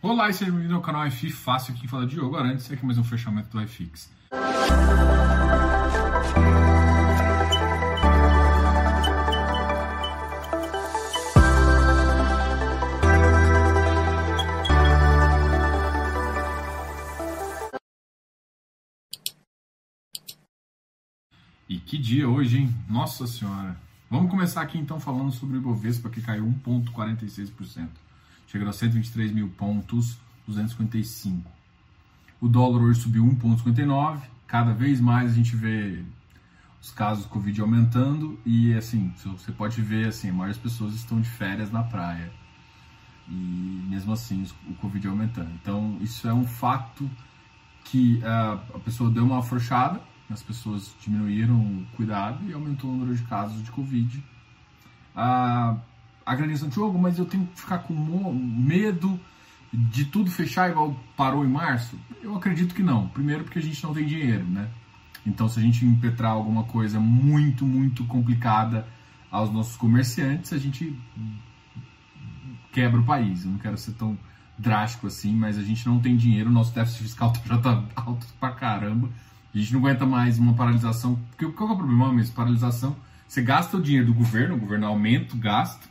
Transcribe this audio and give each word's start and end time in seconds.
Olá 0.00 0.30
e 0.30 0.32
seja 0.32 0.52
bem-vindo 0.52 0.76
ao 0.76 0.80
canal 0.80 1.08
iFi 1.08 1.28
Fácil, 1.28 1.74
aqui 1.74 1.88
fala 1.88 2.06
Diogo 2.06 2.36
Arantes, 2.36 2.70
aqui 2.70 2.86
mais 2.86 2.96
um 2.98 3.02
fechamento 3.02 3.48
do 3.48 3.60
iFix. 3.60 4.08
E 21.68 21.78
que 21.80 21.98
dia 21.98 22.28
hoje, 22.28 22.58
hein? 22.58 22.74
Nossa 22.88 23.26
Senhora! 23.26 23.76
Vamos 24.08 24.30
começar 24.30 24.62
aqui 24.62 24.78
então 24.78 25.00
falando 25.00 25.32
sobre 25.32 25.56
o 25.56 25.58
Ibovespa 25.58 26.08
que 26.08 26.22
caiu 26.22 26.46
1,46%. 26.64 28.07
Chegou 28.48 28.66
a 28.66 28.72
123 28.72 29.30
mil 29.30 29.50
pontos, 29.50 30.16
255. 30.46 31.52
O 32.40 32.48
dólar 32.48 32.80
hoje 32.80 33.02
subiu 33.02 33.22
1,59. 33.26 34.22
Cada 34.46 34.72
vez 34.72 35.02
mais 35.02 35.32
a 35.32 35.34
gente 35.34 35.54
vê 35.54 36.02
os 36.80 36.90
casos 36.90 37.24
do 37.24 37.28
Covid 37.28 37.60
aumentando 37.60 38.40
e 38.46 38.72
assim, 38.72 39.12
você 39.18 39.52
pode 39.52 39.82
ver 39.82 40.08
assim, 40.08 40.34
das 40.34 40.56
pessoas 40.56 40.94
estão 40.94 41.20
de 41.20 41.28
férias 41.28 41.70
na 41.70 41.82
praia. 41.82 42.32
E 43.28 43.84
mesmo 43.90 44.14
assim 44.14 44.46
o 44.66 44.72
Covid 44.76 45.06
aumentando. 45.08 45.50
Então 45.60 45.98
isso 46.00 46.26
é 46.26 46.32
um 46.32 46.46
fato 46.46 47.08
que 47.84 48.16
uh, 48.20 48.76
a 48.76 48.78
pessoa 48.78 49.10
deu 49.10 49.26
uma 49.26 49.40
afrouxada, 49.40 50.00
as 50.30 50.42
pessoas 50.42 50.94
diminuíram 51.02 51.54
o 51.54 51.86
cuidado 51.94 52.48
e 52.48 52.54
aumentou 52.54 52.88
o 52.88 52.94
número 52.94 53.14
de 53.14 53.24
casos 53.24 53.62
de 53.62 53.70
Covid. 53.70 54.24
Uh, 55.14 55.78
a 56.28 56.34
granização, 56.34 56.68
Diogo, 56.68 56.98
mas 56.98 57.18
eu 57.18 57.24
tenho 57.24 57.46
que 57.46 57.62
ficar 57.62 57.78
com 57.78 57.94
medo 57.94 59.18
de 59.72 60.04
tudo 60.04 60.30
fechar 60.30 60.70
igual 60.70 60.94
parou 61.16 61.42
em 61.42 61.48
março? 61.48 61.98
Eu 62.22 62.36
acredito 62.36 62.74
que 62.74 62.82
não. 62.82 63.08
Primeiro 63.08 63.44
porque 63.44 63.58
a 63.58 63.62
gente 63.62 63.82
não 63.82 63.94
tem 63.94 64.06
dinheiro, 64.06 64.44
né? 64.44 64.68
Então 65.26 65.48
se 65.48 65.58
a 65.58 65.62
gente 65.62 65.86
impetrar 65.86 66.32
alguma 66.32 66.64
coisa 66.64 67.00
muito, 67.00 67.64
muito 67.64 68.04
complicada 68.04 68.86
aos 69.30 69.50
nossos 69.50 69.74
comerciantes, 69.76 70.52
a 70.52 70.58
gente 70.58 70.94
quebra 72.72 73.00
o 73.00 73.04
país. 73.04 73.46
Eu 73.46 73.52
não 73.52 73.58
quero 73.58 73.78
ser 73.78 73.92
tão 73.92 74.18
drástico 74.58 75.06
assim, 75.06 75.34
mas 75.34 75.56
a 75.56 75.62
gente 75.62 75.86
não 75.86 75.98
tem 75.98 76.14
dinheiro, 76.14 76.50
o 76.50 76.52
nosso 76.52 76.74
déficit 76.74 77.04
fiscal 77.04 77.32
já 77.46 77.56
tá 77.56 77.82
alto 77.96 78.26
pra 78.38 78.50
caramba. 78.50 79.08
A 79.54 79.58
gente 79.58 79.72
não 79.72 79.80
aguenta 79.80 80.04
mais 80.04 80.38
uma 80.38 80.52
paralisação. 80.52 81.18
Porque 81.30 81.46
qual 81.52 81.70
é 81.70 81.72
o 81.72 81.76
problema 81.76 82.12
mesmo? 82.12 82.34
Paralisação, 82.34 82.94
você 83.26 83.40
gasta 83.40 83.78
o 83.78 83.82
dinheiro 83.82 84.08
do 84.08 84.14
governo, 84.14 84.56
o 84.56 84.58
governo 84.58 84.86
aumenta 84.86 85.34
o 85.34 85.38
gasto, 85.38 85.88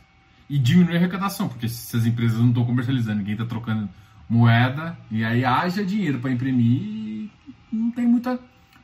e 0.48 0.58
diminuir 0.58 0.94
a 0.94 0.98
arrecadação, 0.98 1.48
porque 1.48 1.68
se 1.68 1.96
as 1.96 2.06
empresas 2.06 2.38
não 2.38 2.48
estão 2.48 2.64
comercializando, 2.64 3.18
ninguém 3.18 3.34
está 3.34 3.44
trocando 3.44 3.88
moeda, 4.28 4.98
e 5.10 5.24
aí 5.24 5.44
haja 5.44 5.84
dinheiro 5.84 6.18
para 6.18 6.30
imprimir 6.30 7.30
não 7.72 7.90
tem 7.90 8.06
muita, 8.06 8.38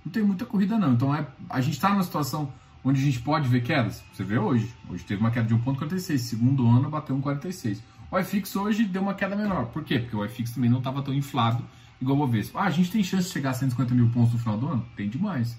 não 0.04 0.12
tem 0.12 0.22
muita 0.22 0.44
corrida 0.44 0.78
não. 0.78 0.92
Então 0.92 1.14
é, 1.14 1.26
a 1.48 1.60
gente 1.60 1.74
está 1.74 1.88
numa 1.90 2.02
situação 2.02 2.52
onde 2.82 3.00
a 3.00 3.04
gente 3.04 3.20
pode 3.20 3.48
ver 3.48 3.62
quedas. 3.62 4.02
Você 4.12 4.22
vê 4.22 4.38
hoje, 4.38 4.72
hoje 4.88 5.04
teve 5.04 5.20
uma 5.20 5.30
queda 5.30 5.48
de 5.48 5.54
1,46, 5.54 6.18
segundo 6.18 6.68
ano 6.68 6.90
bateu 6.90 7.16
1,46. 7.16 7.78
O 8.10 8.18
iFix 8.18 8.54
hoje 8.54 8.84
deu 8.84 9.02
uma 9.02 9.14
queda 9.14 9.34
menor. 9.34 9.66
Por 9.66 9.82
quê? 9.82 9.98
Porque 9.98 10.14
o 10.14 10.24
iFix 10.24 10.52
também 10.52 10.70
não 10.70 10.78
estava 10.78 11.02
tão 11.02 11.12
inflado 11.14 11.64
igual 12.00 12.16
o 12.16 12.20
Bovespa. 12.20 12.60
Ah, 12.60 12.64
a 12.64 12.70
gente 12.70 12.90
tem 12.90 13.02
chance 13.02 13.26
de 13.26 13.32
chegar 13.32 13.50
a 13.50 13.54
150 13.54 13.94
mil 13.94 14.08
pontos 14.10 14.34
no 14.34 14.38
final 14.38 14.58
do 14.58 14.68
ano? 14.68 14.86
Tem 14.94 15.08
demais. 15.08 15.58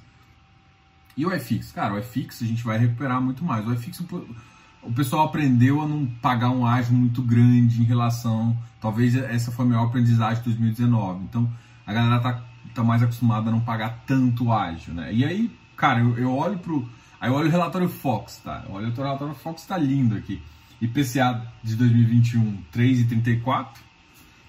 E 1.18 1.26
o 1.26 1.34
iFix? 1.34 1.72
Cara, 1.72 1.94
o 1.94 2.00
iFix 2.00 2.44
a 2.44 2.46
gente 2.46 2.64
vai 2.64 2.78
recuperar 2.78 3.20
muito 3.22 3.44
mais. 3.44 3.68
O 3.68 3.74
iFix 3.74 4.02
o 4.86 4.94
pessoal 4.94 5.26
aprendeu 5.26 5.82
a 5.82 5.88
não 5.88 6.06
pagar 6.06 6.50
um 6.52 6.66
ágio 6.66 6.94
muito 6.94 7.22
grande 7.22 7.82
em 7.82 7.86
relação. 7.86 8.58
Talvez 8.80 9.16
essa 9.16 9.52
foi 9.52 9.66
a 9.66 9.70
maior 9.70 9.86
aprendizagem 9.86 10.44
de 10.44 10.50
2019. 10.50 11.24
Então 11.24 11.50
a 11.86 11.94
galera 11.94 12.20
tá, 12.20 12.44
tá 12.74 12.84
mais 12.84 13.02
acostumada 13.02 13.50
a 13.50 13.52
não 13.52 13.62
pagar 13.62 14.04
tanto 14.06 14.52
ágio, 14.52 14.94
né? 14.94 15.14
E 15.14 15.26
aí, 15.26 15.52
cara, 15.76 16.00
eu, 16.00 16.18
eu 16.18 16.32
olho 16.32 16.58
pro. 16.60 16.88
Aí 17.20 17.30
eu 17.30 17.36
olho 17.36 17.48
o 17.48 17.52
relatório 17.52 17.90
Fox, 17.90 18.38
tá? 18.44 18.64
Eu 18.68 18.76
olho 18.76 18.90
o 18.90 18.94
relatório 18.94 19.34
Fox, 19.34 19.66
tá 19.66 19.78
lindo 19.78 20.16
aqui. 20.16 20.42
IPCA 20.82 21.42
de 21.64 21.76
2021, 21.76 22.58
3,34. 22.74 23.68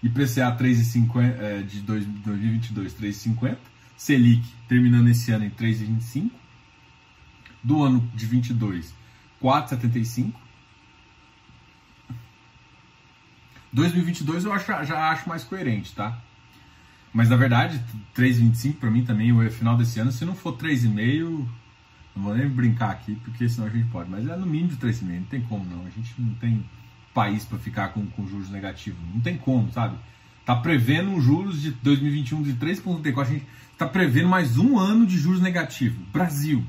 IPCA 0.02 0.56
3,50, 0.56 1.40
é, 1.40 1.62
de 1.62 1.80
2022, 1.80 2.94
3,50. 2.94 3.56
Selic 3.96 4.46
terminando 4.68 5.08
esse 5.08 5.32
ano 5.32 5.46
em 5.46 5.50
3,25. 5.50 6.30
Do 7.62 7.82
ano 7.82 8.08
de 8.14 8.26
22, 8.26 8.94
4,75. 9.42 10.32
2022 13.72 14.44
eu 14.44 14.52
acho, 14.52 14.66
já 14.84 15.10
acho 15.10 15.28
mais 15.28 15.44
coerente, 15.44 15.94
tá? 15.94 16.18
Mas 17.12 17.28
na 17.28 17.36
verdade, 17.36 17.82
3,25 18.14 18.76
para 18.76 18.90
mim 18.90 19.04
também, 19.04 19.32
o 19.32 19.50
final 19.50 19.76
desse 19.76 19.98
ano, 20.00 20.12
se 20.12 20.24
não 20.24 20.34
for 20.34 20.56
3,5, 20.56 21.46
não 22.14 22.22
vou 22.22 22.34
nem 22.34 22.48
brincar 22.48 22.90
aqui, 22.90 23.14
porque 23.24 23.48
senão 23.48 23.66
a 23.66 23.70
gente 23.70 23.88
pode. 23.88 24.10
Mas 24.10 24.26
é 24.26 24.36
no 24.36 24.46
mínimo 24.46 24.70
de 24.70 24.76
3,5, 24.76 25.20
não 25.20 25.24
tem 25.24 25.40
como 25.42 25.64
não. 25.64 25.86
A 25.86 25.90
gente 25.90 26.14
não 26.18 26.34
tem 26.34 26.64
país 27.12 27.44
para 27.44 27.58
ficar 27.58 27.88
com, 27.88 28.06
com 28.06 28.26
juros 28.26 28.50
negativos. 28.50 29.00
Não 29.14 29.20
tem 29.20 29.36
como, 29.36 29.70
sabe? 29.72 29.96
Tá 30.44 30.56
prevendo 30.56 31.10
um 31.10 31.20
juros 31.20 31.60
de 31.60 31.70
2021 31.70 32.42
de 32.42 32.54
3,34. 32.54 33.20
A 33.20 33.24
gente 33.24 33.46
tá 33.76 33.86
prevendo 33.86 34.28
mais 34.28 34.56
um 34.56 34.78
ano 34.78 35.06
de 35.06 35.18
juros 35.18 35.40
negativos. 35.40 35.98
Brasil 36.08 36.64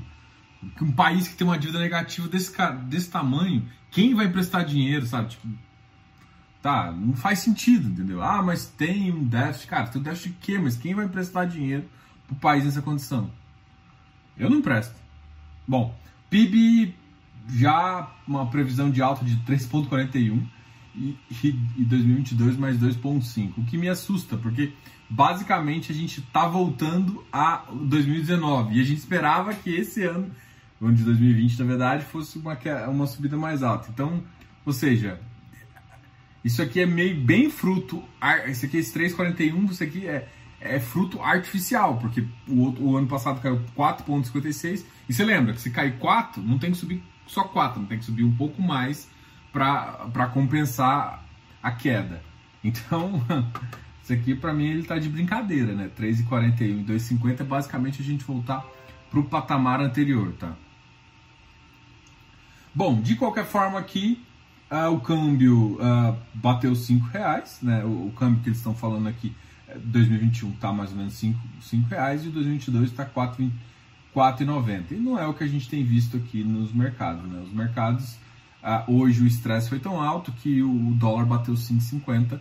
um 0.80 0.92
país 0.92 1.28
que 1.28 1.36
tem 1.36 1.46
uma 1.46 1.58
dívida 1.58 1.78
negativa 1.78 2.28
desse, 2.28 2.52
desse 2.84 3.10
tamanho, 3.10 3.66
quem 3.90 4.14
vai 4.14 4.26
emprestar 4.26 4.64
dinheiro, 4.64 5.06
sabe? 5.06 5.30
Tipo, 5.30 5.48
tá, 6.60 6.92
não 6.92 7.14
faz 7.14 7.40
sentido, 7.40 7.88
entendeu? 7.88 8.22
Ah, 8.22 8.42
mas 8.42 8.66
tem 8.66 9.12
um 9.12 9.24
déficit, 9.24 9.68
cara, 9.68 9.86
tem 9.86 10.00
um 10.00 10.04
déficit 10.04 10.30
de 10.30 10.38
quê? 10.40 10.58
Mas 10.58 10.76
quem 10.76 10.94
vai 10.94 11.04
emprestar 11.04 11.46
dinheiro 11.46 11.84
pro 12.26 12.36
país 12.36 12.64
nessa 12.64 12.82
condição? 12.82 13.30
Eu 14.36 14.50
não 14.50 14.58
empresto. 14.58 14.94
Bom, 15.66 15.94
PIB 16.30 16.94
já 17.48 18.10
uma 18.26 18.46
previsão 18.46 18.90
de 18.90 19.00
alta 19.00 19.24
de 19.24 19.36
3,41 19.38 20.42
e, 20.94 21.16
e 21.76 21.84
2022 21.84 22.56
mais 22.56 22.78
2,5, 22.78 23.52
o 23.58 23.64
que 23.64 23.78
me 23.78 23.88
assusta, 23.88 24.36
porque 24.36 24.72
basicamente 25.08 25.90
a 25.92 25.94
gente 25.94 26.20
tá 26.20 26.46
voltando 26.46 27.24
a 27.32 27.64
2019 27.72 28.76
e 28.76 28.80
a 28.80 28.84
gente 28.84 28.98
esperava 28.98 29.54
que 29.54 29.70
esse 29.70 30.04
ano 30.04 30.30
o 30.80 30.86
ano 30.86 30.96
de 30.96 31.04
2020, 31.04 31.58
na 31.58 31.64
verdade, 31.64 32.04
fosse 32.04 32.38
uma, 32.38 32.56
uma 32.88 33.06
subida 33.06 33.36
mais 33.36 33.62
alta. 33.62 33.88
Então, 33.90 34.22
ou 34.64 34.72
seja, 34.72 35.20
isso 36.44 36.62
aqui 36.62 36.80
é 36.80 36.86
meio 36.86 37.20
bem 37.20 37.50
fruto. 37.50 38.02
Esse 38.46 38.66
aqui, 38.66 38.76
esse 38.76 38.92
341, 38.92 39.64
isso 39.66 39.82
aqui 39.82 40.06
é, 40.06 40.28
é 40.60 40.78
fruto 40.78 41.20
artificial, 41.20 41.98
porque 41.98 42.24
o, 42.46 42.90
o 42.90 42.96
ano 42.96 43.08
passado 43.08 43.40
caiu 43.40 43.60
4,56. 43.76 44.84
E 45.08 45.12
você 45.12 45.24
lembra 45.24 45.52
que 45.52 45.60
se 45.60 45.70
cair 45.70 45.98
4, 45.98 46.42
não 46.42 46.58
tem 46.58 46.70
que 46.70 46.78
subir 46.78 47.02
só 47.26 47.44
4, 47.44 47.80
não 47.80 47.88
tem 47.88 47.98
que 47.98 48.04
subir 48.04 48.24
um 48.24 48.34
pouco 48.34 48.62
mais 48.62 49.08
para 49.52 50.30
compensar 50.32 51.24
a 51.62 51.72
queda. 51.72 52.22
Então, 52.62 53.22
isso 54.02 54.12
aqui 54.12 54.34
para 54.34 54.54
mim 54.54 54.66
ele 54.66 54.84
tá 54.84 54.98
de 54.98 55.08
brincadeira, 55.08 55.74
né? 55.74 55.90
3,41 55.98 56.60
e 56.60 56.84
2,50 56.84 57.40
é 57.40 57.44
basicamente 57.44 58.00
a 58.00 58.04
gente 58.04 58.24
voltar 58.24 58.64
para 59.10 59.18
o 59.18 59.24
patamar 59.24 59.80
anterior, 59.80 60.32
tá? 60.38 60.54
Bom, 62.78 63.00
de 63.00 63.16
qualquer 63.16 63.44
forma 63.44 63.76
aqui, 63.76 64.24
uh, 64.70 64.88
o 64.94 65.00
câmbio 65.00 65.80
uh, 65.80 66.16
bateu 66.32 66.76
5 66.76 67.08
reais, 67.08 67.58
né? 67.60 67.84
O, 67.84 68.06
o, 68.06 68.12
câmbio 68.12 68.40
que 68.40 68.50
eles 68.50 68.58
estão 68.58 68.72
falando 68.72 69.08
aqui, 69.08 69.34
2021 69.82 70.50
está 70.50 70.72
mais 70.72 70.92
ou 70.92 70.96
menos 70.96 71.14
5, 71.14 71.40
5 71.60 71.88
reais 71.88 72.24
e 72.24 72.28
2022 72.28 72.92
está 72.92 73.04
4,90. 73.04 74.92
E 74.92 74.94
não 74.94 75.18
é 75.18 75.26
o 75.26 75.34
que 75.34 75.42
a 75.42 75.48
gente 75.48 75.68
tem 75.68 75.82
visto 75.82 76.18
aqui 76.18 76.44
nos 76.44 76.72
mercados, 76.72 77.28
né? 77.28 77.42
Os 77.44 77.52
mercados, 77.52 78.12
uh, 78.62 78.84
hoje 78.86 79.24
o 79.24 79.26
estresse 79.26 79.68
foi 79.68 79.80
tão 79.80 80.00
alto 80.00 80.30
que 80.30 80.62
o 80.62 80.94
dólar 80.94 81.26
bateu 81.26 81.54
5,50, 81.54 82.38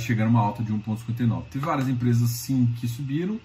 chegando 0.00 0.26
a 0.26 0.30
uma 0.30 0.40
alta 0.40 0.64
de 0.64 0.72
1,59. 0.72 1.44
Teve 1.48 1.64
várias 1.64 1.88
empresas 1.88 2.28
sim 2.28 2.74
que 2.80 2.88
subiram, 2.88 3.38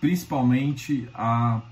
principalmente 0.00 1.08
a 1.12 1.62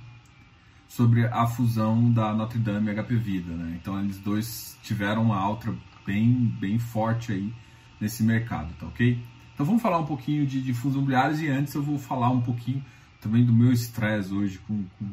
sobre 0.89 1.27
a 1.27 1.47
fusão 1.47 2.11
da 2.13 2.33
Notre 2.33 2.59
Dame 2.59 2.91
e 2.91 2.95
HP 2.95 3.17
Vida, 3.17 3.53
né? 3.53 3.79
Então 3.81 3.99
eles 4.01 4.19
dois 4.19 4.79
tiveram 4.83 5.25
uma 5.25 5.37
alta 5.37 5.75
bem, 6.07 6.33
bem 6.61 6.79
forte 6.79 7.33
aí 7.33 7.53
nesse 8.01 8.23
mercado, 8.23 8.73
tá 8.79 8.87
ok? 8.87 9.19
Então 9.55 9.65
vamos 9.67 9.83
falar 9.83 9.99
um 9.99 10.07
pouquinho 10.07 10.47
de, 10.47 10.61
de 10.61 10.73
fundos 10.73 10.97
imobiliários 10.97 11.41
e 11.41 11.49
antes 11.49 11.75
eu 11.75 11.83
vou 11.83 11.99
falar 11.99 12.31
um 12.31 12.41
pouquinho 12.41 12.85
também 13.21 13.45
do 13.45 13.53
meu 13.53 13.73
estresse 13.73 14.33
hoje 14.33 14.59
com, 14.67 14.85
com, 14.99 15.09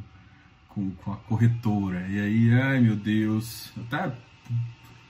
com, 0.68 0.92
com, 0.92 1.14
a 1.14 1.16
corretora. 1.16 2.06
E 2.08 2.20
aí, 2.20 2.54
ai 2.54 2.82
meu 2.82 2.96
Deus, 2.96 3.72
eu 3.76 3.84
até 3.84 4.14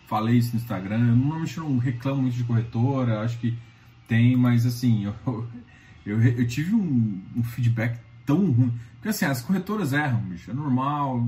falei 0.08 0.38
isso 0.38 0.56
no 0.56 0.62
Instagram, 0.62 1.00
eu 1.00 1.16
normalmente 1.16 1.60
não 1.60 1.78
reclamo 1.78 2.22
muito 2.22 2.36
de 2.36 2.44
corretora, 2.44 3.22
acho 3.22 3.38
que 3.40 3.58
tem, 4.08 4.36
mas 4.36 4.66
assim, 4.66 5.06
eu, 5.26 5.48
eu, 6.06 6.22
eu 6.22 6.48
tive 6.48 6.76
um, 6.76 7.22
um 7.36 7.44
feedback 7.44 8.00
tão 8.26 8.52
ruim. 8.52 8.74
Porque 8.96 9.10
assim, 9.10 9.26
as 9.26 9.42
corretoras 9.42 9.94
erram, 9.94 10.20
bicho, 10.22 10.50
é 10.50 10.54
normal. 10.54 11.28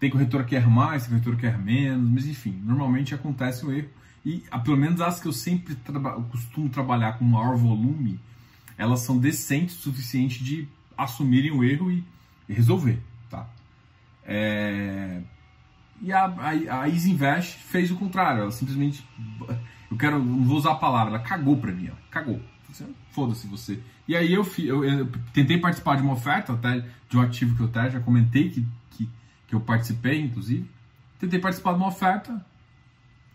Tem 0.00 0.10
corretora 0.10 0.44
que 0.44 0.56
erra 0.56 0.70
mais, 0.70 1.02
tem 1.02 1.10
corretora 1.10 1.36
que 1.36 1.46
erra 1.46 1.58
menos, 1.58 2.10
mas 2.10 2.26
enfim, 2.26 2.60
normalmente 2.64 3.14
acontece 3.14 3.64
o 3.64 3.72
erro. 3.72 3.88
e 4.24 4.42
pelo 4.64 4.76
menos 4.76 5.00
as 5.00 5.20
que 5.20 5.28
eu 5.28 5.32
sempre 5.32 5.76
costumo 6.30 6.68
trabalhar 6.68 7.18
com 7.18 7.24
maior 7.24 7.56
volume, 7.56 8.18
elas 8.76 9.00
são 9.00 9.18
decentes 9.18 9.78
o 9.78 9.82
suficiente 9.82 10.42
de 10.42 10.66
assumirem 10.96 11.52
o 11.52 11.62
erro 11.62 11.90
e, 11.90 12.04
e 12.48 12.52
resolver, 12.52 12.98
tá? 13.30 13.48
É... 14.24 15.20
E 16.00 16.12
a, 16.12 16.24
a, 16.24 16.80
a 16.80 16.88
Easy 16.88 17.12
Invest 17.12 17.58
fez 17.58 17.90
o 17.90 17.96
contrário, 17.96 18.42
ela 18.42 18.50
simplesmente, 18.50 19.06
eu 19.90 19.96
quero, 19.96 20.18
não 20.18 20.44
vou 20.44 20.56
usar 20.56 20.72
a 20.72 20.76
palavra, 20.76 21.14
ela 21.14 21.22
cagou 21.22 21.56
pra 21.56 21.70
mim, 21.70 21.90
ó, 21.92 21.94
cagou. 22.10 22.40
Foda-se 23.10 23.46
você. 23.46 23.80
E 24.06 24.16
aí 24.16 24.32
eu, 24.32 24.46
eu, 24.58 24.84
eu, 24.84 25.08
tentei 25.32 25.58
participar 25.58 25.96
de 25.96 26.02
uma 26.02 26.14
oferta, 26.14 26.52
até 26.52 26.84
de 27.08 27.16
um 27.16 27.20
ativo 27.20 27.54
que 27.56 27.62
eu 27.62 27.66
até 27.66 27.90
já 27.90 28.00
comentei 28.00 28.50
que, 28.50 28.66
que, 28.90 29.08
que 29.46 29.54
eu 29.54 29.60
participei, 29.60 30.20
inclusive. 30.20 30.68
Tentei 31.18 31.38
participar 31.38 31.72
de 31.72 31.78
uma 31.78 31.88
oferta, 31.88 32.44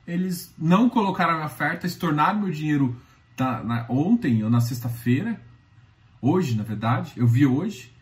eles 0.06 0.54
não 0.58 0.90
colocaram 0.90 1.34
a 1.34 1.36
minha 1.36 1.48
oferta, 1.48 1.88
se 1.88 1.98
tornaram 1.98 2.40
meu 2.42 2.52
dinheiro 2.52 3.00
tá, 3.36 3.64
na, 3.64 3.86
ontem 3.90 4.44
ou 4.44 4.50
na 4.50 4.60
sexta-feira, 4.62 5.40
hoje 6.22 6.56
na 6.56 6.64
verdade, 6.64 7.14
eu 7.16 7.28
vi 7.28 7.46
hoje, 7.46 7.94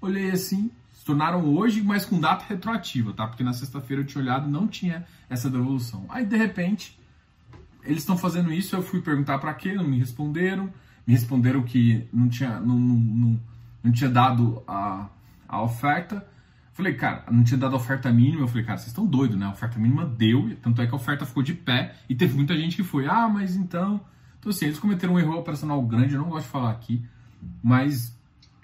olhei 0.00 0.30
assim, 0.30 0.70
se 0.92 1.04
tornaram 1.04 1.44
hoje, 1.44 1.82
mas 1.82 2.04
com 2.04 2.20
data 2.20 2.44
retroativa, 2.46 3.12
tá? 3.14 3.26
Porque 3.26 3.42
na 3.42 3.54
sexta-feira 3.54 4.02
eu 4.02 4.06
tinha 4.06 4.22
olhado 4.22 4.48
e 4.48 4.52
não 4.52 4.68
tinha 4.68 5.06
essa 5.30 5.48
devolução. 5.48 6.04
Aí 6.10 6.26
de 6.26 6.36
repente, 6.36 6.99
eles 7.84 7.98
estão 7.98 8.16
fazendo 8.16 8.52
isso, 8.52 8.74
eu 8.76 8.82
fui 8.82 9.00
perguntar 9.00 9.38
para 9.38 9.54
quê, 9.54 9.74
não 9.74 9.84
me 9.84 9.98
responderam, 9.98 10.72
me 11.06 11.14
responderam 11.14 11.62
que 11.62 12.06
não 12.12 12.28
tinha, 12.28 12.60
não, 12.60 12.78
não, 12.78 12.94
não, 12.94 13.40
não 13.84 13.92
tinha 13.92 14.10
dado 14.10 14.62
a, 14.66 15.08
a 15.48 15.62
oferta. 15.62 16.26
Falei, 16.72 16.94
cara, 16.94 17.24
não 17.30 17.42
tinha 17.42 17.58
dado 17.58 17.74
a 17.74 17.76
oferta 17.76 18.10
mínima. 18.12 18.42
Eu 18.42 18.48
falei, 18.48 18.64
cara, 18.64 18.78
vocês 18.78 18.88
estão 18.88 19.04
doidos, 19.04 19.36
né? 19.36 19.46
A 19.46 19.50
oferta 19.50 19.78
mínima 19.78 20.06
deu, 20.06 20.56
tanto 20.62 20.80
é 20.80 20.86
que 20.86 20.92
a 20.92 20.96
oferta 20.96 21.26
ficou 21.26 21.42
de 21.42 21.52
pé 21.52 21.94
e 22.08 22.14
teve 22.14 22.34
muita 22.34 22.56
gente 22.56 22.76
que 22.76 22.82
foi, 22.82 23.06
ah, 23.06 23.28
mas 23.28 23.56
então. 23.56 24.00
Então, 24.38 24.50
assim, 24.50 24.66
eles 24.66 24.78
cometeram 24.78 25.14
um 25.14 25.18
erro 25.18 25.36
operacional 25.36 25.82
grande, 25.82 26.14
eu 26.14 26.22
não 26.22 26.30
gosto 26.30 26.46
de 26.46 26.52
falar 26.52 26.70
aqui, 26.70 27.04
mas 27.62 28.16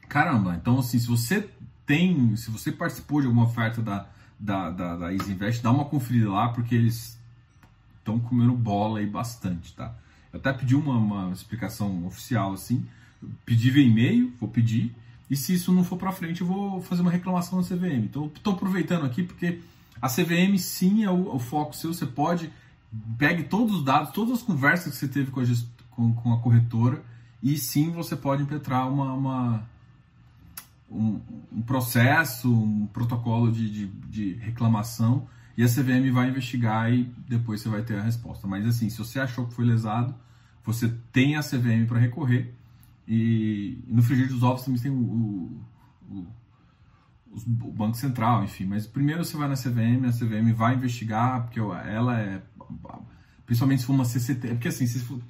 caramba, 0.09 0.55
então, 0.55 0.79
assim, 0.79 0.99
se 0.99 1.07
você 1.07 1.51
tem, 1.85 2.35
se 2.37 2.51
você 2.51 2.73
participou 2.73 3.21
de 3.21 3.27
alguma 3.27 3.45
oferta 3.45 3.83
da, 3.83 4.07
da, 4.39 4.71
da, 4.71 4.97
da 4.97 5.13
Easy 5.13 5.33
Invest, 5.33 5.63
dá 5.63 5.71
uma 5.71 5.85
conferida 5.85 6.31
lá, 6.31 6.49
porque 6.49 6.75
eles 6.75 7.21
estão 8.06 8.20
comendo 8.20 8.53
bola 8.53 9.00
aí 9.00 9.06
bastante, 9.06 9.75
tá? 9.75 9.93
Eu 10.32 10.38
até 10.38 10.53
pedi 10.53 10.76
uma, 10.76 10.97
uma 10.97 11.32
explicação 11.32 12.06
oficial, 12.06 12.53
assim, 12.53 12.87
pedi 13.44 13.70
via 13.70 13.85
e-mail, 13.85 14.32
vou 14.38 14.49
pedir, 14.49 14.94
e 15.29 15.37
se 15.37 15.55
isso 15.55 15.73
não 15.73 15.82
for 15.82 15.99
para 15.99 16.12
frente, 16.12 16.41
eu 16.41 16.47
vou 16.47 16.81
fazer 16.81 17.03
uma 17.03 17.11
reclamação 17.11 17.61
na 17.61 17.67
CVM. 17.67 18.05
Então, 18.05 18.31
estou 18.35 18.55
aproveitando 18.55 19.05
aqui 19.05 19.23
porque 19.25 19.61
a 20.00 20.08
CVM 20.08 20.56
sim 20.58 21.05
é 21.05 21.11
o, 21.11 21.35
o, 21.35 21.38
foco 21.38 21.75
seu. 21.75 21.93
Você 21.93 22.06
pode 22.06 22.50
pegue 23.19 23.43
todos 23.43 23.75
os 23.76 23.85
dados, 23.85 24.12
todas 24.12 24.35
as 24.35 24.43
conversas 24.43 24.93
que 24.93 24.99
você 24.99 25.08
teve 25.08 25.31
com 25.31 25.41
a, 25.41 25.44
gest... 25.44 25.67
com, 25.91 26.12
com 26.14 26.32
a 26.32 26.38
corretora 26.38 27.03
e 27.43 27.58
sim 27.58 27.91
você 27.91 28.14
pode 28.14 28.43
impetrar 28.43 28.88
uma, 28.88 29.12
uma 29.12 29.69
um, 30.91 31.20
um, 31.53 31.62
processo, 31.62 32.49
um 32.49 32.87
protocolo 32.87 33.50
de, 33.50 33.69
de, 33.69 33.87
de, 33.87 34.32
reclamação 34.35 35.26
e 35.56 35.62
a 35.62 35.67
CVM 35.67 36.11
vai 36.12 36.29
investigar 36.29 36.93
e 36.93 37.05
depois 37.29 37.61
você 37.61 37.69
vai 37.69 37.82
ter 37.82 37.99
a 37.99 38.03
resposta. 38.03 38.47
Mas 38.47 38.67
assim, 38.67 38.91
se 38.91 38.99
você 38.99 39.19
achou 39.19 39.47
que 39.47 39.55
foi 39.55 39.64
lesado, 39.64 40.14
você 40.64 40.93
tem 41.12 41.37
a 41.37 41.41
CVM 41.41 41.87
para 41.87 41.99
recorrer 41.99 42.53
e, 43.08 43.79
no 43.87 44.03
frigir 44.03 44.29
dos 44.29 44.43
ovos 44.43 44.64
também 44.64 44.81
tem 44.81 44.91
o, 44.91 44.97
o, 44.97 45.62
o, 46.11 46.26
o, 47.32 47.73
Banco 47.73 47.97
Central, 47.97 48.44
enfim. 48.44 48.67
Mas 48.67 48.87
primeiro 48.87 49.25
você 49.25 49.37
vai 49.37 49.49
na 49.49 49.55
CVM, 49.55 50.05
a 50.06 50.12
CVM 50.12 50.53
vai 50.53 50.75
investigar, 50.75 51.44
porque 51.44 51.61
ela 51.61 52.20
é. 52.20 52.43
Principalmente 53.47 53.81
se 53.81 53.87
for 53.87 53.93
uma 53.93 54.05
CCT. 54.05 54.49
Porque 54.49 54.69
assim, 54.69 54.87
for, 54.87 55.20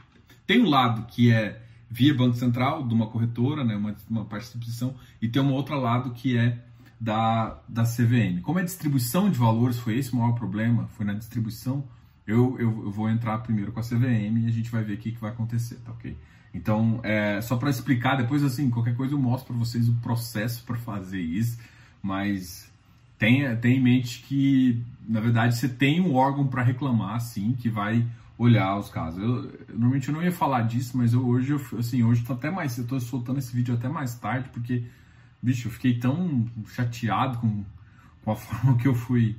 tem 0.46 0.62
um 0.62 0.68
lado 0.68 1.06
que 1.06 1.30
é 1.30 1.62
via 1.90 2.14
Banco 2.14 2.36
Central, 2.36 2.86
de 2.86 2.94
uma 2.94 3.08
corretora, 3.08 3.62
né, 3.62 3.76
uma, 3.76 3.94
uma 4.08 4.24
distribuição, 4.38 4.94
e 5.20 5.28
tem 5.28 5.40
um 5.40 5.52
outro 5.52 5.78
lado 5.78 6.10
que 6.10 6.36
é 6.36 6.65
da, 6.98 7.58
da 7.68 7.82
CVM. 7.82 8.40
Como 8.42 8.58
a 8.58 8.62
distribuição 8.62 9.30
de 9.30 9.38
valores 9.38 9.78
foi 9.78 9.98
esse 9.98 10.12
o 10.12 10.16
maior 10.16 10.32
problema, 10.32 10.88
foi 10.96 11.04
na 11.04 11.12
distribuição, 11.12 11.84
eu, 12.26 12.56
eu, 12.58 12.84
eu 12.84 12.90
vou 12.90 13.08
entrar 13.08 13.38
primeiro 13.38 13.72
com 13.72 13.80
a 13.80 13.82
CVM 13.82 14.38
e 14.38 14.46
a 14.46 14.50
gente 14.50 14.70
vai 14.70 14.82
ver 14.82 14.94
o 14.94 14.98
que, 14.98 15.12
que 15.12 15.20
vai 15.20 15.30
acontecer, 15.30 15.76
tá 15.76 15.92
ok? 15.92 16.16
Então, 16.52 17.00
é, 17.02 17.40
só 17.42 17.56
para 17.56 17.68
explicar, 17.68 18.16
depois 18.16 18.42
assim, 18.42 18.70
qualquer 18.70 18.96
coisa 18.96 19.14
eu 19.14 19.18
mostro 19.18 19.48
para 19.52 19.56
vocês 19.56 19.88
o 19.88 19.94
processo 19.96 20.64
para 20.64 20.76
fazer 20.76 21.20
isso, 21.20 21.58
mas 22.02 22.70
tenha, 23.18 23.54
tenha 23.56 23.76
em 23.76 23.82
mente 23.82 24.22
que, 24.22 24.82
na 25.06 25.20
verdade, 25.20 25.56
você 25.56 25.68
tem 25.68 26.00
um 26.00 26.14
órgão 26.14 26.46
para 26.46 26.62
reclamar, 26.62 27.20
sim, 27.20 27.54
que 27.58 27.68
vai 27.68 28.06
olhar 28.38 28.76
os 28.76 28.88
casos. 28.88 29.22
Eu, 29.22 29.66
normalmente 29.68 30.08
eu 30.08 30.14
não 30.14 30.22
ia 30.22 30.32
falar 30.32 30.62
disso, 30.62 30.96
mas 30.96 31.12
eu, 31.12 31.26
hoje, 31.26 31.52
eu, 31.52 31.60
assim, 31.78 32.02
hoje 32.02 32.24
tô 32.24 32.32
até 32.32 32.50
mais, 32.50 32.76
eu 32.78 32.86
tô 32.86 32.98
soltando 33.00 33.38
esse 33.38 33.54
vídeo 33.54 33.74
até 33.74 33.88
mais 33.88 34.14
tarde, 34.14 34.48
porque, 34.50 34.84
bicho, 35.42 35.68
eu 35.68 35.72
fiquei 35.72 35.98
tão 35.98 36.46
chateado 36.68 37.38
com, 37.38 37.64
com 38.24 38.32
a 38.32 38.36
forma 38.36 38.76
que 38.76 38.88
eu 38.88 38.94
fui 38.94 39.36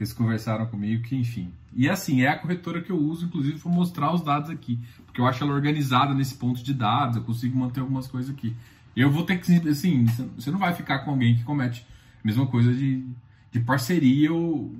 que 0.00 0.04
eles 0.04 0.14
conversaram 0.14 0.64
comigo, 0.64 1.02
que 1.02 1.14
enfim. 1.14 1.52
E 1.74 1.88
assim, 1.88 2.22
é 2.22 2.28
a 2.28 2.38
corretora 2.38 2.80
que 2.80 2.90
eu 2.90 2.96
uso, 2.96 3.26
inclusive, 3.26 3.58
para 3.58 3.70
mostrar 3.70 4.14
os 4.14 4.22
dados 4.22 4.48
aqui, 4.48 4.78
porque 5.04 5.20
eu 5.20 5.26
acho 5.26 5.44
ela 5.44 5.52
organizada 5.52 6.14
nesse 6.14 6.34
ponto 6.34 6.62
de 6.62 6.72
dados, 6.72 7.16
eu 7.16 7.22
consigo 7.22 7.58
manter 7.58 7.80
algumas 7.80 8.06
coisas 8.06 8.30
aqui. 8.30 8.56
Eu 8.96 9.10
vou 9.10 9.24
ter 9.24 9.38
que, 9.38 9.68
assim, 9.68 10.06
você 10.34 10.50
não 10.50 10.58
vai 10.58 10.72
ficar 10.72 11.00
com 11.00 11.10
alguém 11.10 11.36
que 11.36 11.44
comete 11.44 11.86
a 12.24 12.26
mesma 12.26 12.46
coisa 12.46 12.72
de, 12.72 13.04
de 13.52 13.60
parceria 13.60 14.32
ou, 14.32 14.74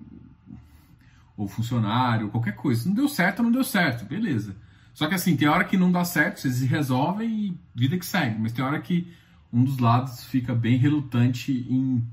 ou 1.37 1.47
funcionário, 1.47 2.31
qualquer 2.31 2.57
coisa. 2.57 2.89
Não 2.89 2.95
deu 2.95 3.09
certo, 3.09 3.43
não 3.43 3.53
deu 3.53 3.63
certo, 3.63 4.07
beleza. 4.07 4.57
Só 4.95 5.07
que 5.07 5.15
assim, 5.15 5.37
tem 5.37 5.49
hora 5.49 5.65
que 5.65 5.77
não 5.77 5.93
dá 5.93 6.05
certo, 6.05 6.41
vocês 6.41 6.61
resolvem 6.63 7.29
e 7.31 7.59
vida 7.75 7.99
que 7.99 8.07
segue, 8.07 8.41
mas 8.41 8.53
tem 8.53 8.65
hora 8.65 8.81
que 8.81 9.07
um 9.53 9.65
dos 9.65 9.79
lados 9.79 10.25
fica 10.25 10.55
bem 10.55 10.77
relutante 10.77 11.53
em 11.69 12.05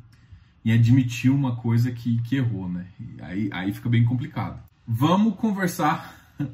em 0.67 0.73
admitir 0.73 1.31
uma 1.31 1.55
coisa 1.55 1.93
que, 1.93 2.21
que 2.23 2.35
errou, 2.35 2.67
né? 2.67 2.87
Aí, 3.21 3.49
aí 3.53 3.73
fica 3.73 3.87
bem 3.87 4.03
complicado. 4.03 4.61
Vamos 4.85 5.35
conversar, 5.35 6.13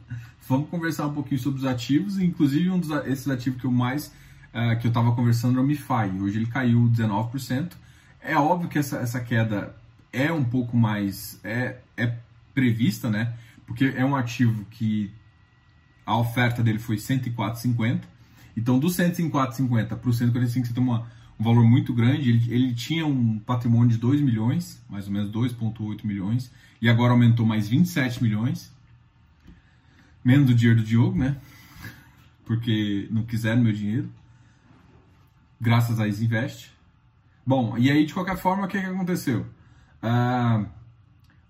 vamos 0.47 0.69
conversar 0.69 1.07
um 1.07 1.13
pouquinho 1.15 1.41
sobre 1.41 1.57
os 1.57 1.65
ativos, 1.65 2.19
inclusive 2.19 2.69
um 2.69 2.79
desses 2.79 3.27
ativos 3.27 3.59
que 3.59 3.65
eu 3.65 3.71
mais 3.71 4.13
uh, 4.53 4.79
que 4.79 4.85
eu 4.85 4.89
estava 4.89 5.15
conversando 5.15 5.53
era 5.53 5.61
o 5.61 5.67
MiFi. 5.67 6.21
Hoje 6.21 6.37
ele 6.37 6.45
caiu 6.45 6.81
19%. 6.81 7.71
É 8.21 8.37
óbvio 8.37 8.69
que 8.69 8.77
essa, 8.77 8.97
essa 8.97 9.19
queda 9.19 9.75
é 10.11 10.31
um 10.31 10.43
pouco 10.43 10.77
mais 10.77 11.39
é, 11.43 11.79
é 11.97 12.15
prevista, 12.53 13.09
né? 13.09 13.33
Porque 13.65 13.95
é 13.97 14.05
um 14.05 14.15
ativo 14.15 14.63
que 14.65 15.11
a 16.05 16.15
oferta 16.15 16.61
dele 16.61 16.77
foi 16.77 16.97
104,50. 16.97 18.01
Então, 18.55 18.79
do 18.79 18.87
104,50 18.87 19.97
para 19.97 20.09
o 20.09 20.13
145, 20.13 20.67
você 20.67 20.73
tem 20.73 20.83
uma 20.83 21.07
um 21.39 21.43
valor 21.43 21.65
muito 21.65 21.93
grande. 21.93 22.29
Ele, 22.29 22.53
ele 22.53 22.73
tinha 22.73 23.05
um 23.05 23.39
patrimônio 23.39 23.89
de 23.89 23.97
2 23.97 24.21
milhões, 24.21 24.83
mais 24.89 25.07
ou 25.07 25.13
menos 25.13 25.31
2,8 25.31 26.05
milhões, 26.05 26.51
e 26.81 26.89
agora 26.89 27.11
aumentou 27.11 27.45
mais 27.45 27.67
27 27.67 28.21
milhões. 28.23 28.73
Menos 30.23 30.47
do 30.47 30.55
dinheiro 30.55 30.81
do 30.81 30.85
Diogo, 30.85 31.17
né? 31.17 31.35
Porque 32.45 33.07
não 33.11 33.23
quiseram 33.23 33.61
meu 33.61 33.73
dinheiro. 33.73 34.09
Graças 35.59 35.99
a 35.99 36.07
Isinvest. 36.07 36.71
Bom, 37.45 37.77
e 37.77 37.91
aí 37.91 38.05
de 38.05 38.13
qualquer 38.13 38.37
forma, 38.37 38.65
o 38.65 38.67
que, 38.67 38.79
que 38.79 38.85
aconteceu? 38.85 39.45
Ah, 40.01 40.65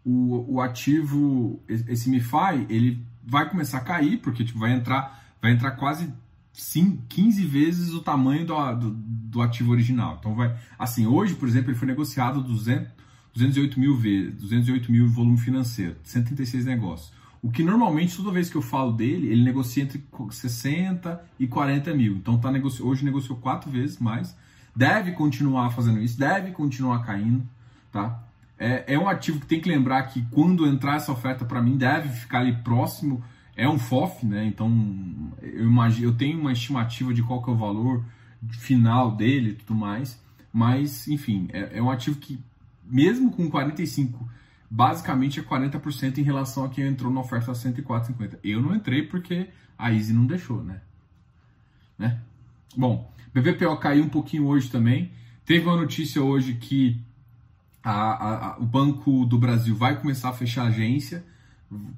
o, 0.04 0.56
o 0.56 0.62
ativo, 0.62 1.62
esse 1.68 2.10
MiFi, 2.10 2.66
ele 2.70 3.04
vai 3.24 3.48
começar 3.48 3.78
a 3.78 3.82
cair, 3.82 4.18
porque 4.18 4.44
tipo, 4.44 4.60
vai 4.60 4.74
entrar, 4.74 5.24
vai 5.42 5.52
entrar 5.52 5.72
quase 5.72 6.12
sim, 6.54 7.02
15 7.10 7.46
vezes 7.46 7.94
o 7.94 8.02
tamanho 8.02 8.46
do, 8.46 8.76
do, 8.76 8.92
do, 8.92 9.42
ativo 9.42 9.72
original. 9.72 10.18
Então 10.20 10.36
vai, 10.36 10.56
assim, 10.78 11.08
hoje, 11.08 11.34
por 11.34 11.48
exemplo, 11.48 11.72
ele 11.72 11.78
foi 11.78 11.88
negociado 11.88 12.42
200, 12.42 12.88
208 13.34 13.80
mil 13.80 13.98
vezes, 13.98 14.36
208 14.36 14.92
mil 14.92 15.10
volume 15.10 15.38
financeiro, 15.38 15.96
136 16.04 16.66
negócios. 16.66 17.12
O 17.42 17.52
que 17.52 17.64
normalmente, 17.64 18.16
toda 18.16 18.32
vez 18.32 18.50
que 18.50 18.56
eu 18.56 18.62
falo 18.62 18.94
dele, 18.94 19.28
ele 19.28 19.44
negocia 19.44 19.84
entre 19.84 20.02
60 20.30 21.22
e 21.38 21.48
40 21.48 21.94
mil. 21.94 22.16
Então 22.16 22.38
tá 22.38 22.50
negoci... 22.50 22.82
hoje 22.82 23.04
negociou 23.04 23.38
quatro 23.38 23.70
vezes 23.70 24.00
mais. 24.00 24.34
Deve 24.74 25.12
continuar 25.12 25.72
fazendo 25.72 26.00
isso, 26.00 26.18
deve 26.18 26.52
continuar 26.52 27.04
caindo, 27.04 27.44
tá? 27.92 28.24
É, 28.58 28.94
é 28.94 29.00
um 29.00 29.10
ativo 29.10 29.40
que 29.42 29.46
tem 29.46 29.60
que 29.60 29.68
lembrar 29.68 30.04
que 30.04 30.26
quando 30.32 30.66
entrar 30.66 30.96
essa 30.96 31.12
oferta 31.12 31.44
para 31.44 31.62
mim, 31.62 31.76
deve 31.76 32.10
ficar 32.10 32.40
ali 32.40 32.56
próximo 32.58 33.22
é 33.56 33.68
um 33.68 33.78
FOF, 33.78 34.26
né? 34.26 34.46
Então 34.46 34.72
eu 35.42 35.66
imagino, 35.66 36.08
eu 36.08 36.16
tenho 36.16 36.40
uma 36.40 36.52
estimativa 36.52 37.14
de 37.14 37.22
qual 37.22 37.44
que 37.44 37.50
é 37.50 37.54
o 37.54 37.58
valor 37.58 38.04
final 38.52 39.16
dele 39.16 39.52
e 39.52 39.56
tudo 39.56 39.76
mais, 39.76 40.20
mas 40.52 41.08
enfim, 41.08 41.48
é, 41.54 41.78
é 41.78 41.82
um 41.82 41.90
ativo 41.90 42.20
que 42.20 42.40
mesmo 42.84 43.32
com 43.32 43.50
45, 43.50 44.28
basicamente 44.70 45.40
é 45.40 45.44
40% 45.44 46.18
em 46.18 46.24
relação 46.24 46.66
a 46.66 46.70
quem 46.70 46.86
entrou 46.86 47.12
na 47.12 47.22
oferta 47.22 47.52
a 47.52 47.56
104,50. 47.56 48.40
Eu 48.44 48.62
não 48.62 48.76
entrei 48.76 49.04
porque 49.04 49.48
a 49.78 49.92
Easy 49.92 50.14
não 50.14 50.26
deixou, 50.26 50.64
né? 50.64 50.82
né? 51.98 52.20
Bom, 52.76 53.12
BVPO 53.34 53.78
caiu 53.78 54.04
um 54.04 54.10
pouquinho 54.10 54.46
hoje 54.48 54.70
também. 54.70 55.12
Teve 55.46 55.66
uma 55.66 55.76
notícia 55.76 56.22
hoje 56.22 56.56
que 56.56 57.02
a, 57.84 57.92
a, 57.92 58.48
a, 58.48 58.58
o 58.58 58.66
Banco 58.66 59.26
do 59.26 59.38
Brasil 59.38 59.76
vai 59.76 60.00
começar 60.00 60.30
a 60.30 60.34
fechar 60.34 60.68
agência 60.68 61.26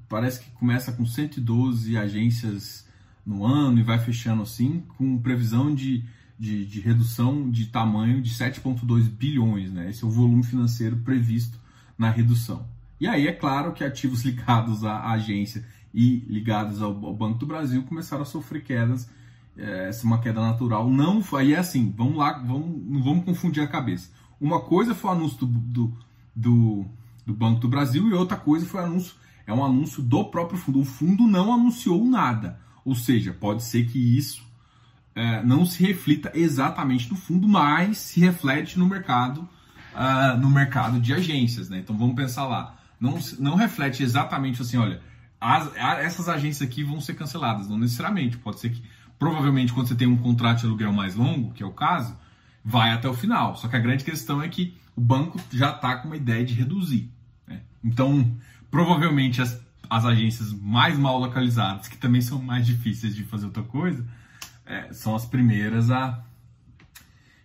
parece 0.08 0.40
que 0.40 0.50
começa 0.50 0.92
com 0.92 1.04
112 1.04 1.96
agências 1.96 2.86
no 3.24 3.44
ano 3.44 3.80
e 3.80 3.82
vai 3.82 3.98
fechando 3.98 4.42
assim, 4.42 4.84
com 4.96 5.18
previsão 5.18 5.74
de, 5.74 6.04
de, 6.38 6.64
de 6.64 6.80
redução 6.80 7.50
de 7.50 7.66
tamanho 7.66 8.22
de 8.22 8.30
7,2 8.30 9.08
bilhões, 9.08 9.72
né? 9.72 9.90
Esse 9.90 10.04
é 10.04 10.06
o 10.06 10.10
volume 10.10 10.44
financeiro 10.44 10.96
previsto 10.98 11.58
na 11.98 12.10
redução. 12.10 12.66
E 13.00 13.06
aí 13.06 13.26
é 13.26 13.32
claro 13.32 13.72
que 13.72 13.84
ativos 13.84 14.22
ligados 14.24 14.84
à 14.84 15.10
agência 15.10 15.64
e 15.92 16.24
ligados 16.28 16.82
ao, 16.82 16.94
Banco 16.94 17.38
do 17.38 17.46
Brasil 17.46 17.82
começaram 17.82 18.22
a 18.22 18.26
sofrer 18.26 18.62
quedas, 18.62 19.08
é, 19.56 19.90
uma 20.04 20.20
queda 20.20 20.40
natural. 20.40 20.90
Não, 20.90 21.22
aí 21.32 21.54
é 21.54 21.58
assim, 21.58 21.92
vamos 21.96 22.16
lá, 22.16 22.34
vamos, 22.38 22.82
não 22.86 23.02
vamos 23.02 23.24
confundir 23.24 23.62
a 23.62 23.66
cabeça. 23.66 24.10
Uma 24.40 24.60
coisa 24.60 24.94
foi 24.94 25.10
o 25.10 25.14
anúncio 25.14 25.38
do, 25.38 25.46
do, 25.46 25.98
do, 26.34 26.86
do 27.24 27.34
Banco 27.34 27.60
do 27.60 27.68
Brasil 27.68 28.06
e 28.08 28.12
outra 28.12 28.36
coisa 28.36 28.66
foi 28.66 28.82
o 28.82 28.84
anúncio, 28.84 29.14
é 29.46 29.52
um 29.52 29.64
anúncio 29.64 30.02
do 30.02 30.24
próprio 30.24 30.58
fundo. 30.58 30.80
O 30.80 30.84
fundo 30.84 31.26
não 31.26 31.52
anunciou 31.52 32.04
nada, 32.04 32.58
ou 32.84 32.94
seja, 32.94 33.32
pode 33.32 33.62
ser 33.62 33.86
que 33.86 33.98
isso 33.98 34.44
é, 35.14 35.42
não 35.42 35.64
se 35.64 35.82
reflita 35.82 36.30
exatamente 36.34 37.08
no 37.10 37.16
fundo, 37.16 37.48
mas 37.48 37.98
se 37.98 38.20
reflete 38.20 38.78
no 38.78 38.86
mercado, 38.86 39.48
uh, 39.94 40.36
no 40.38 40.50
mercado 40.50 41.00
de 41.00 41.14
agências, 41.14 41.68
né? 41.68 41.78
Então 41.78 41.96
vamos 41.96 42.14
pensar 42.14 42.46
lá, 42.46 42.76
não, 43.00 43.18
não 43.38 43.54
reflete 43.54 44.02
exatamente 44.02 44.60
assim, 44.60 44.76
olha, 44.76 45.00
as, 45.40 45.74
essas 45.76 46.28
agências 46.28 46.68
aqui 46.68 46.82
vão 46.82 47.00
ser 47.00 47.14
canceladas, 47.14 47.68
não 47.68 47.78
necessariamente, 47.78 48.36
pode 48.36 48.60
ser 48.60 48.70
que 48.70 48.82
provavelmente 49.18 49.72
quando 49.72 49.88
você 49.88 49.94
tem 49.94 50.06
um 50.06 50.16
contrato 50.16 50.60
de 50.60 50.66
aluguel 50.66 50.92
mais 50.92 51.14
longo, 51.14 51.52
que 51.52 51.62
é 51.62 51.66
o 51.66 51.72
caso, 51.72 52.16
vai 52.64 52.90
até 52.90 53.08
o 53.08 53.14
final. 53.14 53.56
Só 53.56 53.68
que 53.68 53.76
a 53.76 53.78
grande 53.78 54.04
questão 54.04 54.42
é 54.42 54.48
que 54.48 54.76
o 54.94 55.00
banco 55.00 55.40
já 55.52 55.70
está 55.70 55.96
com 55.96 56.08
uma 56.08 56.16
ideia 56.16 56.44
de 56.44 56.54
reduzir. 56.54 57.10
Né? 57.46 57.60
Então, 57.82 58.36
provavelmente 58.70 59.40
as, 59.40 59.60
as 59.88 60.04
agências 60.04 60.52
mais 60.52 60.98
mal 60.98 61.18
localizadas, 61.18 61.88
que 61.88 61.96
também 61.96 62.20
são 62.20 62.40
mais 62.40 62.66
difíceis 62.66 63.14
de 63.14 63.24
fazer 63.24 63.46
outra 63.46 63.62
coisa, 63.62 64.06
é, 64.64 64.92
são 64.92 65.14
as 65.14 65.24
primeiras 65.24 65.90
a. 65.90 66.22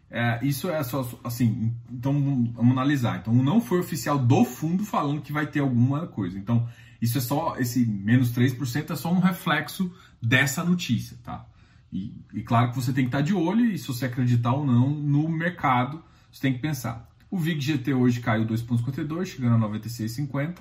É, 0.10 0.46
isso 0.46 0.70
é 0.70 0.84
só 0.84 1.08
assim. 1.24 1.74
Então 1.90 2.13
vamos 2.54 2.72
analisar. 2.72 3.20
Então 3.20 3.34
não 3.34 3.62
foi 3.62 3.80
oficial 3.80 4.20
do 4.20 4.44
fundo 4.44 4.84
falando 4.84 5.22
que 5.22 5.32
vai 5.32 5.48
ter 5.48 5.60
alguma 5.60 6.08
coisa. 6.08 6.38
Então 6.38 6.68
isso 7.01 7.18
é 7.18 7.22
só 7.22 7.56
esse 7.58 7.86
menos 7.86 8.32
3% 8.32 8.92
é 8.92 8.96
só 8.96 9.12
um 9.12 9.20
reflexo 9.20 9.92
dessa 10.22 10.63
notícia, 10.63 11.18
tá? 11.24 11.46
E, 11.92 12.13
e, 12.34 12.42
claro 12.42 12.70
que 12.70 12.75
você 12.75 12.94
tem 12.94 13.04
que 13.04 13.10
estar 13.10 13.22
de 13.22 13.34
olho 13.34 13.66
e 13.66 13.78
se 13.78 13.88
você 13.88 14.06
acreditar 14.06 14.54
ou 14.54 14.66
não 14.66 14.90
no 14.90 15.28
mercado, 15.28 16.01
você 16.32 16.42
tem 16.42 16.54
que 16.54 16.60
pensar. 16.60 17.10
O 17.30 17.38
VIG 17.38 17.60
GT 17.60 17.94
hoje 17.94 18.22
caiu 18.22 18.46
2,52, 18.46 19.25
chegando 19.25 19.66
a 19.66 19.70
96,50. 19.70 20.58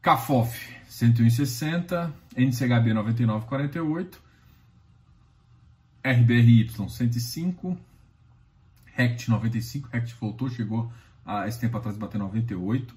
CAFOF 0.00 0.78
101,60, 0.88 2.12
NCHB 2.36 2.92
99,48, 2.92 4.18
RBRY 6.04 6.68
105, 6.68 7.78
RECT 8.94 9.28
95, 9.28 9.88
RECT 9.92 10.14
voltou, 10.20 10.48
chegou 10.48 10.92
a 11.26 11.46
esse 11.46 11.60
tempo 11.60 11.76
atrás 11.76 11.96
bater 11.96 12.18
98, 12.18 12.94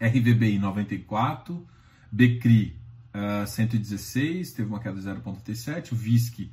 RVBI 0.00 0.58
94, 0.58 1.66
BCRI 2.10 2.76
uh, 3.14 3.46
116, 3.46 4.52
teve 4.52 4.68
uma 4.68 4.80
queda 4.80 5.00
de 5.00 5.08
0,37, 5.08 5.92
o 5.92 5.96
VISC 5.96 6.50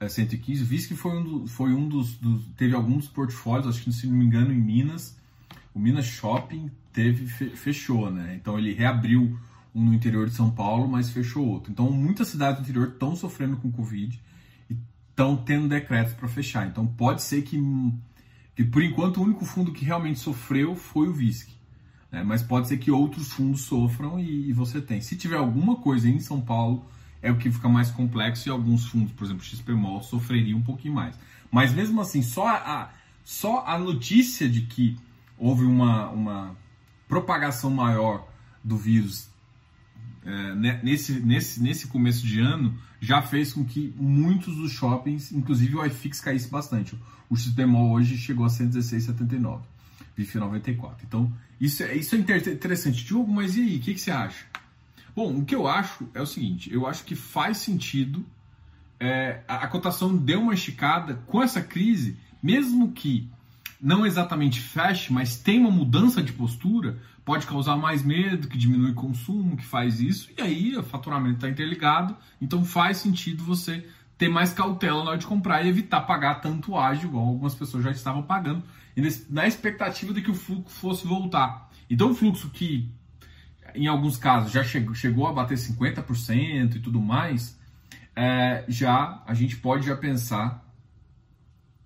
uh, 0.00 0.08
115, 0.08 0.62
o 0.62 0.66
VISC 0.66 0.94
foi 0.94 1.12
um, 1.16 1.22
do, 1.22 1.46
foi 1.46 1.72
um 1.72 1.86
dos, 1.88 2.14
dos, 2.14 2.46
teve 2.56 2.74
alguns 2.74 3.06
portfólios, 3.08 3.68
acho 3.68 3.84
que 3.84 3.92
se 3.92 4.06
não 4.06 4.16
me 4.16 4.24
engano 4.24 4.52
em 4.52 4.58
Minas, 4.58 5.16
o 5.74 5.78
Minas 5.78 6.06
Shopping 6.06 6.70
teve, 6.92 7.26
fechou, 7.26 8.10
né? 8.10 8.34
Então 8.40 8.58
ele 8.58 8.72
reabriu 8.72 9.38
um 9.74 9.84
no 9.84 9.94
interior 9.94 10.26
de 10.28 10.34
São 10.34 10.50
Paulo, 10.50 10.88
mas 10.88 11.10
fechou 11.10 11.46
outro. 11.46 11.70
Então 11.70 11.90
muitas 11.90 12.28
cidades 12.28 12.60
do 12.60 12.64
interior 12.64 12.88
estão 12.88 13.14
sofrendo 13.14 13.56
com 13.56 13.70
Covid 13.70 14.20
e 14.68 14.76
estão 15.10 15.36
tendo 15.36 15.68
decretos 15.68 16.14
para 16.14 16.28
fechar. 16.28 16.66
Então 16.66 16.86
pode 16.86 17.22
ser 17.22 17.42
que, 17.42 17.60
que 18.56 18.64
por 18.64 18.82
enquanto 18.82 19.18
o 19.18 19.22
único 19.22 19.44
fundo 19.44 19.72
que 19.72 19.84
realmente 19.84 20.18
sofreu 20.18 20.74
foi 20.74 21.08
o 21.08 21.12
VISC. 21.12 21.58
Né? 22.10 22.22
Mas 22.24 22.42
pode 22.42 22.68
ser 22.68 22.78
que 22.78 22.90
outros 22.90 23.32
fundos 23.32 23.62
sofram 23.62 24.18
e, 24.18 24.48
e 24.48 24.52
você 24.52 24.80
tem. 24.80 25.00
Se 25.00 25.16
tiver 25.16 25.36
alguma 25.36 25.76
coisa 25.76 26.08
em 26.08 26.18
São 26.20 26.40
Paulo, 26.40 26.84
é 27.22 27.30
o 27.30 27.36
que 27.36 27.50
fica 27.50 27.68
mais 27.68 27.90
complexo 27.90 28.48
e 28.48 28.50
alguns 28.50 28.86
fundos, 28.86 29.12
por 29.12 29.24
exemplo, 29.24 29.44
XPMOL, 29.44 30.02
sofreriam 30.02 30.58
um 30.58 30.62
pouquinho 30.62 30.94
mais. 30.94 31.18
Mas 31.50 31.72
mesmo 31.72 32.00
assim, 32.00 32.22
só 32.22 32.48
a, 32.48 32.90
só 33.24 33.64
a 33.66 33.78
notícia 33.78 34.48
de 34.48 34.62
que 34.62 34.96
houve 35.38 35.64
uma, 35.64 36.08
uma 36.10 36.56
propagação 37.08 37.70
maior 37.70 38.28
do 38.62 38.76
vírus 38.76 39.28
é, 40.28 40.54
nesse, 40.82 41.20
nesse, 41.20 41.62
nesse 41.62 41.86
começo 41.86 42.26
de 42.26 42.38
ano 42.40 42.76
já 43.00 43.22
fez 43.22 43.52
com 43.52 43.64
que 43.64 43.94
muitos 43.96 44.56
dos 44.56 44.72
shoppings, 44.72 45.32
inclusive 45.32 45.76
o 45.76 45.84
iFix, 45.86 46.20
caísse 46.20 46.48
bastante. 46.50 46.98
O 47.30 47.36
XPMOL 47.36 47.92
hoje 47.92 48.18
chegou 48.18 48.44
a 48.44 48.48
116,79, 48.48 49.60
BIF 50.14 50.36
94. 50.36 51.06
Então, 51.06 51.32
isso 51.58 51.82
é, 51.82 51.96
isso 51.96 52.14
é 52.14 52.18
interessante. 52.18 53.04
Diogo, 53.04 53.32
mas 53.32 53.56
e 53.56 53.60
aí, 53.60 53.76
o 53.76 53.80
que, 53.80 53.94
que, 53.94 54.00
você 54.00 54.10
acha? 54.10 54.44
Bom, 55.16 55.38
o 55.38 55.44
que 55.44 55.54
eu 55.54 55.66
acho 55.66 56.08
é 56.12 56.20
o 56.20 56.26
seguinte, 56.26 56.72
eu 56.72 56.86
acho 56.86 57.04
que 57.04 57.14
faz 57.14 57.58
sentido 57.58 58.24
é, 59.00 59.40
a, 59.48 59.64
a 59.64 59.68
cotação 59.68 60.16
deu 60.16 60.42
uma 60.42 60.54
esticada 60.54 61.14
com 61.26 61.42
essa 61.42 61.62
crise, 61.62 62.16
mesmo 62.42 62.92
que 62.92 63.28
não 63.80 64.04
exatamente 64.04 64.60
feche, 64.60 65.12
mas 65.12 65.36
tem 65.36 65.60
uma 65.60 65.70
mudança 65.70 66.22
de 66.22 66.32
postura, 66.32 66.98
pode 67.24 67.46
causar 67.46 67.76
mais 67.76 68.02
medo, 68.02 68.48
que 68.48 68.58
diminui 68.58 68.90
o 68.90 68.94
consumo, 68.94 69.56
que 69.56 69.64
faz 69.64 70.00
isso, 70.00 70.30
e 70.36 70.42
aí 70.42 70.76
o 70.76 70.82
faturamento 70.82 71.36
está 71.36 71.48
interligado, 71.48 72.16
então 72.40 72.64
faz 72.64 72.98
sentido 72.98 73.44
você 73.44 73.86
ter 74.16 74.28
mais 74.28 74.52
cautela 74.52 75.04
na 75.04 75.10
hora 75.10 75.18
de 75.18 75.26
comprar 75.26 75.64
e 75.64 75.68
evitar 75.68 76.00
pagar 76.00 76.36
tanto 76.36 76.76
ágio, 76.76 77.08
igual 77.08 77.24
algumas 77.24 77.54
pessoas 77.54 77.84
já 77.84 77.90
estavam 77.92 78.22
pagando, 78.22 78.64
na 79.30 79.46
expectativa 79.46 80.12
de 80.12 80.22
que 80.22 80.30
o 80.30 80.34
fluxo 80.34 80.74
fosse 80.74 81.06
voltar. 81.06 81.70
Então 81.88 82.10
o 82.10 82.14
fluxo 82.14 82.50
que, 82.50 82.90
em 83.74 83.86
alguns 83.86 84.16
casos, 84.16 84.50
já 84.50 84.64
chegou, 84.64 84.92
chegou 84.92 85.28
a 85.28 85.32
bater 85.32 85.56
50% 85.56 86.74
e 86.74 86.80
tudo 86.80 87.00
mais, 87.00 87.56
é, 88.16 88.64
já 88.66 89.22
a 89.24 89.34
gente 89.34 89.56
pode 89.56 89.86
já 89.86 89.96
pensar 89.96 90.67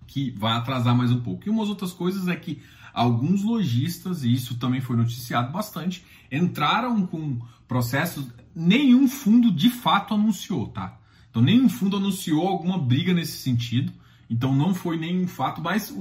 que 0.07 0.31
vai 0.31 0.53
atrasar 0.53 0.95
mais 0.95 1.11
um 1.11 1.19
pouco. 1.19 1.43
E 1.45 1.49
umas 1.49 1.69
outras 1.69 1.91
coisas 1.91 2.27
é 2.27 2.35
que 2.35 2.61
alguns 2.93 3.43
lojistas, 3.43 4.23
e 4.23 4.31
isso 4.31 4.55
também 4.55 4.79
foi 4.79 4.95
noticiado 4.95 5.51
bastante, 5.51 6.05
entraram 6.31 7.05
com 7.05 7.39
processos. 7.67 8.27
Nenhum 8.55 9.07
fundo 9.07 9.51
de 9.51 9.69
fato 9.69 10.13
anunciou, 10.13 10.67
tá? 10.67 10.97
Então, 11.29 11.41
nenhum 11.41 11.67
fundo 11.67 11.97
anunciou 11.97 12.47
alguma 12.47 12.77
briga 12.77 13.11
nesse 13.11 13.39
sentido. 13.39 13.91
Então, 14.29 14.55
não 14.55 14.75
foi 14.75 14.97
nenhum 14.97 15.27
fato, 15.27 15.61
mas 15.61 15.91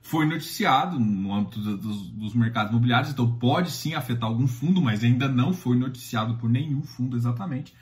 foi 0.00 0.26
noticiado 0.26 1.00
no 1.00 1.34
âmbito 1.34 1.58
dos, 1.58 2.08
dos, 2.10 2.34
mercados 2.34 2.70
imobiliários. 2.70 3.10
Então, 3.10 3.36
pode 3.36 3.72
sim 3.72 3.94
afetar 3.94 4.28
algum 4.28 4.46
fundo, 4.46 4.80
mas 4.80 5.02
ainda 5.02 5.28
não 5.28 5.52
foi 5.52 5.76
noticiado 5.76 6.36
por 6.36 6.48
nenhum 6.48 6.82
fundo 6.82 7.16
exatamente. 7.16 7.74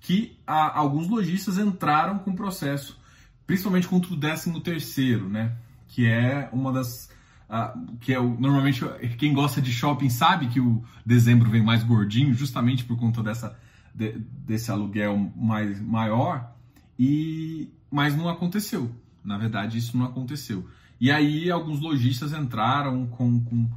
Que 0.00 0.38
a, 0.46 0.78
alguns 0.78 1.06
lojistas 1.06 1.58
entraram 1.58 2.18
com 2.18 2.34
processo 2.34 2.98
principalmente 3.46 3.88
contra 3.88 4.12
o 4.12 4.16
13 4.16 4.60
terceiro, 4.60 5.28
né? 5.28 5.56
Que 5.88 6.06
é 6.06 6.48
uma 6.52 6.72
das 6.72 7.08
uh, 7.48 7.96
que 7.98 8.12
é 8.12 8.18
o, 8.18 8.38
normalmente 8.40 8.84
quem 9.18 9.32
gosta 9.32 9.60
de 9.62 9.72
shopping 9.72 10.10
sabe 10.10 10.48
que 10.48 10.60
o 10.60 10.84
dezembro 11.04 11.50
vem 11.50 11.62
mais 11.62 11.82
gordinho, 11.82 12.34
justamente 12.34 12.84
por 12.84 12.98
conta 12.98 13.22
dessa 13.22 13.56
de, 13.94 14.18
desse 14.18 14.70
aluguel 14.70 15.32
mais 15.36 15.80
maior 15.80 16.52
e 16.98 17.70
mas 17.90 18.16
não 18.16 18.28
aconteceu. 18.28 18.90
Na 19.24 19.38
verdade, 19.38 19.78
isso 19.78 19.96
não 19.96 20.06
aconteceu. 20.06 20.68
E 21.00 21.10
aí 21.10 21.50
alguns 21.50 21.80
lojistas 21.80 22.32
entraram 22.32 23.06
com, 23.06 23.40
com, 23.40 23.68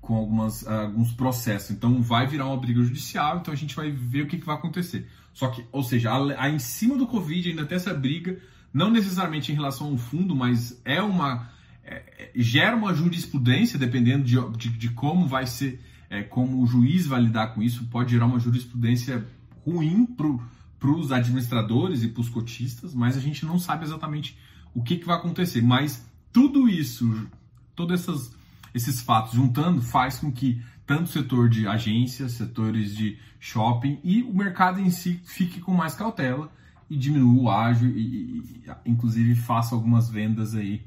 com 0.00 0.14
algumas, 0.14 0.66
alguns 0.66 1.12
processos. 1.12 1.70
Então 1.70 2.00
vai 2.02 2.26
virar 2.26 2.46
uma 2.46 2.56
briga 2.56 2.82
judicial, 2.82 3.38
então 3.38 3.52
a 3.52 3.56
gente 3.56 3.74
vai 3.74 3.90
ver 3.90 4.22
o 4.22 4.26
que, 4.26 4.38
que 4.38 4.46
vai 4.46 4.56
acontecer. 4.56 5.08
Só 5.32 5.48
que, 5.48 5.64
ou 5.72 5.82
seja, 5.82 6.12
a, 6.12 6.48
em 6.48 6.58
cima 6.58 6.96
do 6.96 7.06
Covid 7.06 7.50
ainda 7.50 7.64
tem 7.64 7.76
essa 7.76 7.94
briga 7.94 8.38
não 8.72 8.90
necessariamente 8.90 9.52
em 9.52 9.54
relação 9.54 9.88
ao 9.88 9.96
fundo, 9.96 10.34
mas 10.34 10.80
é 10.84 11.02
uma 11.02 11.48
é, 11.82 12.02
é, 12.18 12.30
gera 12.36 12.76
uma 12.76 12.94
jurisprudência 12.94 13.78
dependendo 13.78 14.24
de, 14.24 14.36
de, 14.56 14.68
de 14.68 14.88
como 14.90 15.26
vai 15.26 15.46
ser, 15.46 15.80
é, 16.08 16.22
como 16.22 16.62
o 16.62 16.66
juiz 16.66 17.06
vai 17.06 17.20
lidar 17.20 17.48
com 17.48 17.62
isso, 17.62 17.84
pode 17.86 18.12
gerar 18.12 18.26
uma 18.26 18.38
jurisprudência 18.38 19.26
ruim 19.66 20.06
para 20.06 20.90
os 20.90 21.10
administradores 21.10 22.02
e 22.02 22.08
para 22.08 22.20
os 22.20 22.28
cotistas, 22.28 22.94
mas 22.94 23.16
a 23.16 23.20
gente 23.20 23.44
não 23.44 23.58
sabe 23.58 23.84
exatamente 23.84 24.38
o 24.72 24.82
que, 24.82 24.96
que 24.96 25.06
vai 25.06 25.16
acontecer. 25.16 25.62
Mas 25.62 26.06
tudo 26.32 26.68
isso, 26.68 27.28
todos 27.74 28.00
essas, 28.00 28.32
esses 28.72 29.00
fatos 29.00 29.32
juntando, 29.32 29.82
faz 29.82 30.18
com 30.18 30.30
que 30.30 30.62
tanto 30.86 31.04
o 31.04 31.08
setor 31.08 31.48
de 31.48 31.66
agências, 31.66 32.32
setores 32.32 32.94
de 32.96 33.18
shopping 33.38 33.98
e 34.04 34.22
o 34.22 34.32
mercado 34.32 34.80
em 34.80 34.90
si 34.90 35.20
fique 35.24 35.60
com 35.60 35.72
mais 35.72 35.94
cautela 35.94 36.52
e 36.90 36.96
diminua 36.96 37.42
o 37.42 37.48
ágio 37.48 37.88
e, 37.88 38.40
e, 38.40 38.64
inclusive 38.84 39.36
faça 39.36 39.74
algumas 39.74 40.10
vendas 40.10 40.56
aí 40.56 40.84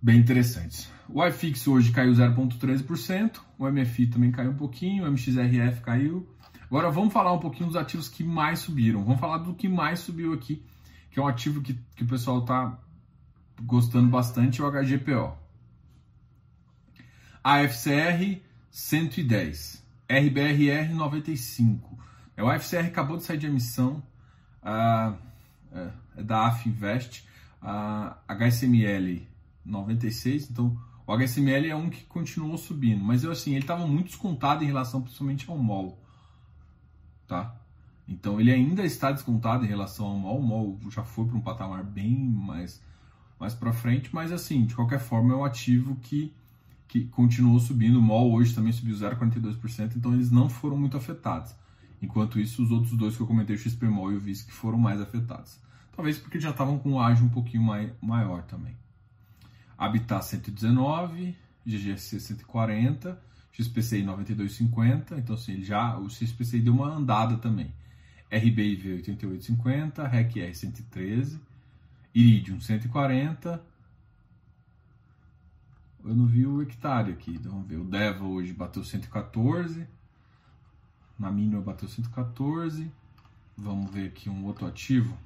bem 0.00 0.18
interessantes. 0.18 0.90
O 1.08 1.24
iFix 1.26 1.66
hoje 1.66 1.90
caiu 1.90 2.12
0,13%, 2.12 3.40
o 3.58 3.68
MFI 3.68 4.06
também 4.06 4.30
caiu 4.30 4.50
um 4.50 4.56
pouquinho, 4.56 5.04
o 5.04 5.10
MXRF 5.10 5.80
caiu. 5.80 6.28
Agora 6.66 6.90
vamos 6.90 7.12
falar 7.12 7.32
um 7.32 7.40
pouquinho 7.40 7.66
dos 7.66 7.76
ativos 7.76 8.08
que 8.08 8.22
mais 8.22 8.60
subiram. 8.60 9.02
Vamos 9.02 9.18
falar 9.18 9.38
do 9.38 9.54
que 9.54 9.68
mais 9.68 10.00
subiu 10.00 10.32
aqui, 10.32 10.62
que 11.10 11.18
é 11.18 11.22
um 11.22 11.26
ativo 11.26 11.60
que, 11.60 11.74
que 11.96 12.04
o 12.04 12.06
pessoal 12.06 12.40
está 12.40 12.78
gostando 13.62 14.08
bastante, 14.08 14.60
é 14.60 14.64
o 14.64 14.70
HGPO. 14.70 15.36
AFCR 17.42 18.40
110, 18.70 19.82
RBRR 20.08 20.94
95. 20.94 21.98
É, 22.36 22.42
o 22.42 22.48
AFCR 22.48 22.86
acabou 22.86 23.16
de 23.16 23.24
sair 23.24 23.38
de 23.38 23.46
emissão, 23.46 24.02
uh, 24.62 25.16
é 26.16 26.22
da 26.22 26.46
AF 26.46 26.68
Invest, 26.68 27.24
a 27.62 28.16
HSML 28.28 29.26
96, 29.64 30.50
então 30.50 30.76
o 31.06 31.12
HSML 31.12 31.68
é 31.68 31.76
um 31.76 31.90
que 31.90 32.04
continuou 32.04 32.56
subindo, 32.56 33.02
mas 33.02 33.24
eu 33.24 33.30
assim, 33.30 33.52
ele 33.52 33.60
estava 33.60 33.86
muito 33.86 34.06
descontado 34.06 34.62
em 34.64 34.66
relação 34.66 35.02
principalmente 35.02 35.48
ao 35.48 35.58
MOL, 35.58 35.98
tá? 37.26 37.54
Então 38.08 38.40
ele 38.40 38.52
ainda 38.52 38.84
está 38.84 39.12
descontado 39.12 39.64
em 39.64 39.68
relação 39.68 40.06
ao 40.06 40.16
MOL, 40.16 40.38
o 40.38 40.42
MOL 40.42 40.78
já 40.90 41.04
foi 41.04 41.26
para 41.26 41.36
um 41.36 41.40
patamar 41.40 41.84
bem 41.84 42.16
mais 42.16 42.82
mais 43.38 43.54
para 43.54 43.72
frente, 43.72 44.10
mas 44.12 44.32
assim, 44.32 44.66
de 44.66 44.74
qualquer 44.74 45.00
forma 45.00 45.32
é 45.32 45.36
um 45.36 45.44
ativo 45.44 45.96
que 45.96 46.34
que 46.86 47.04
continuou 47.04 47.60
subindo, 47.60 48.00
o 48.00 48.02
MOL 48.02 48.32
hoje 48.32 48.52
também 48.52 48.72
subiu 48.72 48.96
0,42%, 48.96 49.92
então 49.94 50.12
eles 50.12 50.28
não 50.28 50.48
foram 50.48 50.76
muito 50.76 50.96
afetados. 50.96 51.54
Enquanto 52.02 52.40
isso, 52.40 52.62
os 52.62 52.70
outros 52.70 52.96
dois 52.96 53.16
que 53.16 53.22
eu 53.22 53.26
comentei, 53.26 53.54
o 53.56 53.58
XPMOL 53.58 54.12
e 54.12 54.16
o 54.16 54.20
VISC, 54.20 54.50
foram 54.50 54.78
mais 54.78 55.00
afetados. 55.00 55.58
Talvez 55.94 56.18
porque 56.18 56.40
já 56.40 56.50
estavam 56.50 56.78
com 56.78 56.92
um 56.92 57.00
ágio 57.00 57.26
um 57.26 57.28
pouquinho 57.28 57.62
mai, 57.62 57.92
maior 58.00 58.42
também. 58.44 58.74
Habitat 59.76 60.24
119, 60.24 61.36
GGSC 61.66 62.20
140, 62.20 63.20
XPCI 63.52 64.02
9250, 64.02 65.18
então 65.18 65.34
assim, 65.34 65.62
já 65.62 65.98
o 65.98 66.08
XPCI 66.08 66.60
deu 66.60 66.72
uma 66.72 66.88
andada 66.88 67.36
também. 67.36 67.72
RBIV 68.30 68.94
8850, 68.94 70.06
REC-R 70.06 70.54
113, 70.54 71.40
Iridium 72.14 72.60
140. 72.60 73.62
Eu 76.04 76.14
não 76.14 76.26
vi 76.26 76.46
o 76.46 76.62
hectare 76.62 77.12
aqui, 77.12 77.32
então 77.32 77.52
vamos 77.52 77.68
ver. 77.68 77.76
O 77.76 77.84
Deva 77.84 78.24
hoje 78.24 78.52
bateu 78.52 78.82
114, 78.84 79.86
na 81.20 81.30
mínima 81.30 81.60
bateu 81.60 81.88
114. 81.88 82.90
Vamos 83.56 83.90
ver 83.90 84.06
aqui 84.06 84.30
um 84.30 84.46
outro 84.46 84.66
ativo. 84.66 85.16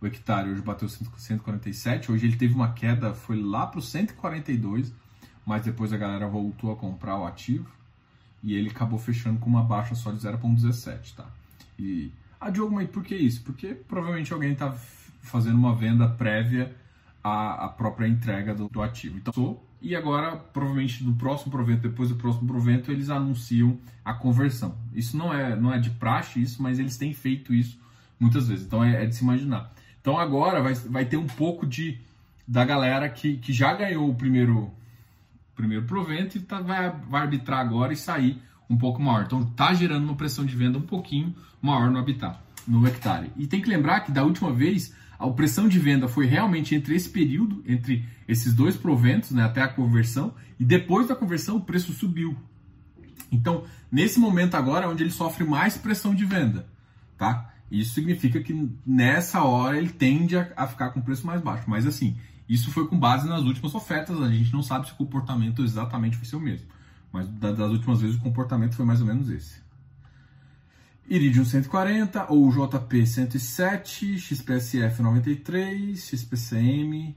O 0.00 0.06
hectare 0.06 0.50
hoje 0.50 0.62
bateu 0.62 0.88
147. 0.88 2.10
Hoje 2.10 2.26
ele 2.26 2.36
teve 2.36 2.54
uma 2.54 2.72
queda, 2.72 3.12
foi 3.12 3.40
lá 3.40 3.66
para 3.66 3.78
o 3.78 3.82
142, 3.82 4.92
mas 5.44 5.62
depois 5.62 5.92
a 5.92 5.96
galera 5.96 6.26
voltou 6.26 6.72
a 6.72 6.76
comprar 6.76 7.18
o 7.18 7.26
ativo 7.26 7.70
e 8.42 8.54
ele 8.54 8.70
acabou 8.70 8.98
fechando 8.98 9.38
com 9.38 9.48
uma 9.48 9.62
baixa 9.62 9.94
só 9.94 10.10
de 10.10 10.18
0,17, 10.18 11.14
tá? 11.14 11.26
E 11.78 12.10
ah, 12.40 12.50
Diogo, 12.50 12.74
mas 12.74 12.88
por 12.88 13.02
que 13.02 13.14
isso? 13.14 13.42
Porque 13.42 13.74
provavelmente 13.74 14.32
alguém 14.32 14.52
está 14.52 14.72
fazendo 15.20 15.56
uma 15.56 15.74
venda 15.74 16.08
prévia 16.08 16.74
à, 17.22 17.64
à 17.64 17.68
própria 17.68 18.06
entrega 18.06 18.54
do, 18.54 18.68
do 18.68 18.82
ativo. 18.82 19.18
Então, 19.18 19.60
e 19.80 19.94
agora, 19.94 20.36
provavelmente 20.36 21.04
no 21.04 21.14
próximo 21.14 21.50
provento, 21.50 21.82
depois 21.82 22.08
do 22.08 22.16
próximo 22.16 22.46
provento, 22.46 22.90
eles 22.90 23.10
anunciam 23.10 23.78
a 24.04 24.14
conversão. 24.14 24.76
Isso 24.94 25.16
não 25.16 25.32
é, 25.32 25.54
não 25.54 25.72
é 25.72 25.78
de 25.78 25.90
praxe, 25.90 26.40
isso, 26.40 26.62
mas 26.62 26.78
eles 26.78 26.96
têm 26.96 27.12
feito 27.12 27.52
isso 27.52 27.78
muitas 28.18 28.48
vezes. 28.48 28.64
Então 28.64 28.82
é, 28.82 29.04
é 29.04 29.06
de 29.06 29.14
se 29.14 29.22
imaginar. 29.22 29.72
Então 30.00 30.18
agora 30.18 30.62
vai, 30.62 30.74
vai 30.74 31.04
ter 31.04 31.16
um 31.16 31.26
pouco 31.26 31.66
de 31.66 31.98
da 32.46 32.64
galera 32.64 33.08
que, 33.08 33.38
que 33.38 33.52
já 33.52 33.74
ganhou 33.74 34.08
o 34.08 34.14
primeiro 34.14 34.70
primeiro 35.54 35.84
provento 35.84 36.36
e 36.36 36.40
tá, 36.40 36.60
vai, 36.60 36.90
vai 37.08 37.22
arbitrar 37.22 37.60
agora 37.60 37.92
e 37.92 37.96
sair 37.96 38.40
um 38.68 38.76
pouco 38.76 39.00
maior. 39.00 39.24
Então 39.24 39.44
tá 39.44 39.74
gerando 39.74 40.04
uma 40.04 40.14
pressão 40.14 40.44
de 40.44 40.54
venda 40.54 40.78
um 40.78 40.82
pouquinho 40.82 41.34
maior 41.60 41.90
no 41.90 41.98
habitat, 41.98 42.38
no 42.68 42.86
hectare. 42.86 43.32
E 43.36 43.46
tem 43.46 43.60
que 43.60 43.68
lembrar 43.68 44.00
que 44.00 44.12
da 44.12 44.22
última 44.22 44.52
vez 44.52 44.94
a 45.18 45.28
pressão 45.30 45.68
de 45.68 45.78
venda 45.78 46.08
foi 46.08 46.26
realmente 46.26 46.74
entre 46.74 46.94
esse 46.94 47.08
período, 47.08 47.62
entre 47.66 48.04
esses 48.28 48.54
dois 48.54 48.76
proventos, 48.76 49.30
né, 49.30 49.44
até 49.44 49.62
a 49.62 49.68
conversão, 49.68 50.34
e 50.58 50.64
depois 50.64 51.08
da 51.08 51.14
conversão 51.14 51.56
o 51.56 51.60
preço 51.60 51.92
subiu. 51.92 52.36
Então, 53.30 53.64
nesse 53.90 54.18
momento 54.18 54.54
agora 54.54 54.86
é 54.86 54.88
onde 54.88 55.02
ele 55.02 55.10
sofre 55.10 55.44
mais 55.44 55.76
pressão 55.76 56.14
de 56.14 56.24
venda, 56.24 56.66
tá? 57.16 57.52
Isso 57.70 57.94
significa 57.94 58.40
que 58.40 58.70
nessa 58.86 59.42
hora 59.42 59.76
ele 59.76 59.90
tende 59.90 60.36
a, 60.36 60.52
a 60.56 60.66
ficar 60.66 60.90
com 60.90 61.00
preço 61.00 61.26
mais 61.26 61.40
baixo. 61.40 61.64
Mas 61.68 61.86
assim, 61.86 62.16
isso 62.48 62.70
foi 62.70 62.86
com 62.86 62.98
base 62.98 63.28
nas 63.28 63.42
últimas 63.42 63.74
ofertas, 63.74 64.20
a 64.22 64.28
gente 64.28 64.52
não 64.52 64.62
sabe 64.62 64.86
se 64.86 64.92
o 64.92 64.96
comportamento 64.96 65.64
exatamente 65.64 66.24
ser 66.24 66.36
o 66.36 66.40
mesmo. 66.40 66.68
Mas 67.12 67.28
das 67.28 67.70
últimas 67.70 68.00
vezes 68.00 68.16
o 68.16 68.20
comportamento 68.20 68.74
foi 68.74 68.84
mais 68.84 69.00
ou 69.00 69.06
menos 69.06 69.28
esse. 69.30 69.65
Iridium 71.08 71.44
140, 71.44 72.32
ou 72.32 72.50
JP 72.50 73.06
107, 73.06 74.18
XPSF 74.18 75.02
93, 75.02 75.98
XPCM, 75.98 77.16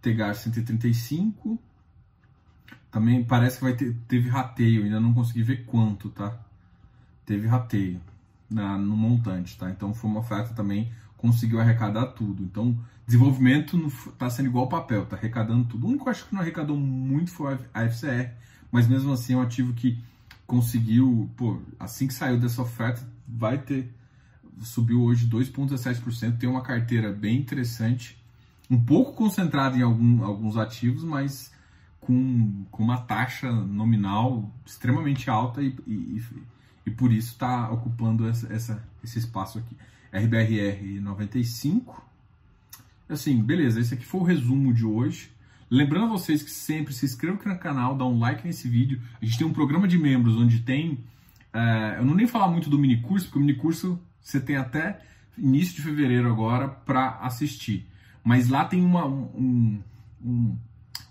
Tegar 0.00 0.34
135. 0.34 1.58
Também 2.90 3.22
parece 3.22 3.58
que 3.58 3.64
vai 3.64 3.74
ter, 3.74 3.94
teve 4.08 4.30
rateio, 4.30 4.84
ainda 4.84 4.98
não 4.98 5.12
consegui 5.12 5.42
ver 5.42 5.64
quanto, 5.66 6.08
tá? 6.08 6.38
Teve 7.26 7.46
rateio 7.46 8.00
na, 8.48 8.78
no 8.78 8.96
montante, 8.96 9.58
tá? 9.58 9.70
Então 9.70 9.92
foi 9.92 10.10
uma 10.10 10.20
oferta 10.20 10.54
também, 10.54 10.90
conseguiu 11.18 11.60
arrecadar 11.60 12.06
tudo. 12.08 12.42
Então, 12.42 12.78
desenvolvimento 13.06 13.76
está 14.08 14.30
sendo 14.30 14.46
igual 14.46 14.68
papel, 14.68 15.04
tá 15.04 15.16
arrecadando 15.16 15.66
tudo. 15.66 15.86
O 15.86 15.90
único 15.90 16.04
que 16.04 16.10
acho 16.10 16.26
que 16.26 16.34
não 16.34 16.40
arrecadou 16.40 16.78
muito 16.78 17.30
foi 17.30 17.58
a 17.74 17.84
FCR, 17.84 18.30
mas 18.70 18.88
mesmo 18.88 19.12
assim 19.12 19.34
é 19.34 19.36
um 19.36 19.42
ativo 19.42 19.74
que 19.74 20.02
conseguiu, 20.52 21.30
pô, 21.34 21.62
assim 21.80 22.06
que 22.06 22.12
saiu 22.12 22.38
dessa 22.38 22.60
oferta, 22.60 23.02
vai 23.26 23.56
ter 23.56 23.90
subiu 24.60 25.02
hoje 25.02 25.26
2,17%, 25.26 26.36
tem 26.36 26.46
uma 26.46 26.60
carteira 26.60 27.10
bem 27.10 27.38
interessante, 27.38 28.22
um 28.70 28.78
pouco 28.78 29.14
concentrada 29.14 29.78
em 29.78 29.80
algum, 29.80 30.22
alguns 30.22 30.58
ativos, 30.58 31.04
mas 31.04 31.50
com, 31.98 32.66
com 32.70 32.82
uma 32.82 32.98
taxa 32.98 33.50
nominal 33.50 34.52
extremamente 34.66 35.30
alta 35.30 35.62
e, 35.62 35.74
e, 35.86 36.22
e 36.84 36.90
por 36.90 37.10
isso 37.10 37.30
está 37.30 37.70
ocupando 37.70 38.28
essa, 38.28 38.52
essa, 38.52 38.84
esse 39.02 39.18
espaço 39.18 39.58
aqui. 39.58 39.74
RBRR 40.12 41.00
95. 41.00 42.04
Assim, 43.08 43.42
beleza, 43.42 43.80
esse 43.80 43.94
aqui 43.94 44.04
foi 44.04 44.20
o 44.20 44.24
resumo 44.24 44.74
de 44.74 44.84
hoje. 44.84 45.32
Lembrando 45.72 46.04
a 46.04 46.18
vocês 46.18 46.42
que 46.42 46.50
sempre 46.50 46.92
se 46.92 47.06
inscrevam 47.06 47.38
aqui 47.38 47.48
no 47.48 47.58
canal, 47.58 47.96
dá 47.96 48.04
um 48.04 48.18
like 48.18 48.46
nesse 48.46 48.68
vídeo. 48.68 49.00
A 49.22 49.24
gente 49.24 49.38
tem 49.38 49.46
um 49.46 49.54
programa 49.54 49.88
de 49.88 49.96
membros 49.96 50.36
onde 50.36 50.60
tem. 50.60 51.02
É, 51.50 51.96
eu 51.96 52.04
não 52.04 52.14
nem 52.14 52.26
falar 52.26 52.48
muito 52.48 52.68
do 52.68 52.78
mini 52.78 53.00
curso, 53.00 53.24
porque 53.24 53.38
o 53.38 53.40
mini 53.40 53.54
curso 53.54 53.98
você 54.20 54.38
tem 54.38 54.56
até 54.56 55.00
início 55.38 55.74
de 55.74 55.80
fevereiro 55.80 56.28
agora 56.28 56.68
para 56.68 57.20
assistir. 57.22 57.88
Mas 58.22 58.50
lá 58.50 58.66
tem 58.66 58.82
uma, 58.82 59.06
um, 59.06 59.82
um, 60.22 60.58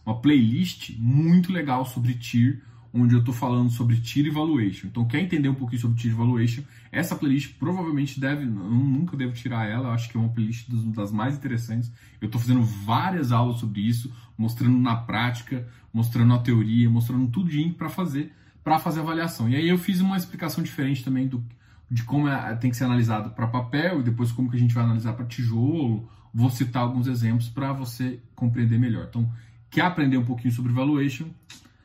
uma 0.06 0.22
playlist 0.22 0.92
muito 0.96 1.52
legal 1.52 1.84
sobre 1.84 2.14
TIR, 2.14 2.62
onde 2.94 3.14
eu 3.14 3.20
estou 3.20 3.34
falando 3.34 3.70
sobre 3.70 3.98
Tier 3.98 4.28
Evaluation. 4.28 4.88
Então, 4.88 5.06
quer 5.06 5.22
entender 5.22 5.48
um 5.48 5.56
pouquinho 5.56 5.82
sobre 5.82 5.98
Tier 5.98 6.14
Evaluation? 6.14 6.64
Essa 6.92 7.16
playlist 7.16 7.56
provavelmente 7.58 8.20
deve, 8.20 8.44
eu 8.44 8.50
nunca 8.50 9.16
devo 9.16 9.34
tirar 9.34 9.66
ela, 9.70 9.90
eu 9.90 9.92
acho 9.92 10.10
que 10.10 10.18
é 10.18 10.20
uma 10.20 10.30
playlist 10.30 10.68
das 10.70 11.12
mais 11.12 11.36
interessantes. 11.38 11.92
Eu 12.20 12.26
estou 12.26 12.40
fazendo 12.40 12.62
várias 12.62 13.32
aulas 13.32 13.60
sobre 13.60 13.82
isso, 13.82 14.14
mostrando 14.38 14.78
na 14.78 14.96
prática, 14.96 15.68
mostrando 15.94 16.34
a 16.34 16.40
teoria, 16.40 16.90
mostrando 16.90 17.28
tudo 17.28 17.50
para 17.76 17.90
fazer 17.90 18.34
para 18.64 18.80
fazer 18.80 19.00
avaliação. 19.00 19.50
E 19.50 19.56
aí 19.56 19.68
eu 19.68 19.78
fiz 19.78 20.02
uma 20.02 20.18
explicação 20.18 20.64
diferente 20.64 21.04
também 21.04 21.28
do, 21.28 21.44
de 21.90 22.04
como 22.04 22.28
é, 22.28 22.56
tem 22.56 22.70
que 22.70 22.78
ser 22.78 22.86
analisado 22.86 23.32
para 23.32 23.48
papel 23.48 24.00
e 24.00 24.04
depois 24.04 24.32
como 24.32 24.50
que 24.50 24.56
a 24.56 24.60
gente 24.60 24.74
vai 24.74 24.84
analisar 24.84 25.14
para 25.14 25.26
tijolo. 25.26 26.08
Vou 26.34 26.50
citar 26.50 26.84
alguns 26.84 27.08
exemplos 27.08 27.50
para 27.50 27.74
você 27.74 28.20
compreender 28.36 28.80
melhor. 28.80 29.08
Então, 29.10 29.30
quer 29.70 29.82
aprender 29.82 30.18
um 30.18 30.24
pouquinho 30.24 30.54
sobre 30.54 30.72
valuation? 30.72 31.28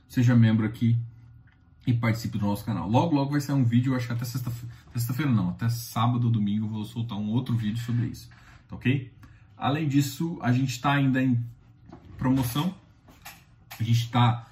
Seja 0.08 0.34
membro 0.34 0.66
aqui 0.66 0.96
e 1.86 1.92
participe 1.92 2.38
do 2.38 2.46
nosso 2.46 2.64
canal. 2.64 2.88
Logo, 2.88 3.14
logo 3.14 3.30
vai 3.30 3.40
sair 3.40 3.54
um 3.54 3.64
vídeo, 3.64 3.94
acho 3.94 4.06
que 4.06 4.12
até 4.12 4.24
sexta-feira, 4.24 4.74
sexta 4.94 5.26
não, 5.26 5.50
até 5.50 5.68
sábado 5.68 6.24
ou 6.24 6.30
domingo 6.30 6.66
eu 6.66 6.70
vou 6.70 6.84
soltar 6.84 7.16
um 7.16 7.28
outro 7.30 7.54
vídeo 7.54 7.78
sobre 7.78 8.06
isso, 8.06 8.28
tá 8.68 8.76
ok? 8.76 9.12
Além 9.56 9.88
disso, 9.88 10.38
a 10.42 10.52
gente 10.52 10.70
está 10.70 10.92
ainda 10.92 11.22
em 11.22 11.42
promoção, 12.18 12.74
a 13.78 13.82
gente 13.82 14.02
está, 14.02 14.46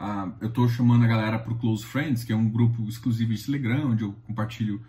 uh, 0.00 0.32
eu 0.40 0.48
estou 0.48 0.68
chamando 0.68 1.04
a 1.04 1.06
galera 1.06 1.38
para 1.38 1.52
o 1.52 1.56
Close 1.56 1.84
Friends, 1.84 2.24
que 2.24 2.32
é 2.32 2.36
um 2.36 2.48
grupo 2.48 2.86
exclusivo 2.88 3.32
de 3.32 3.44
Telegram, 3.44 3.90
onde 3.90 4.02
eu 4.02 4.12
compartilho 4.26 4.82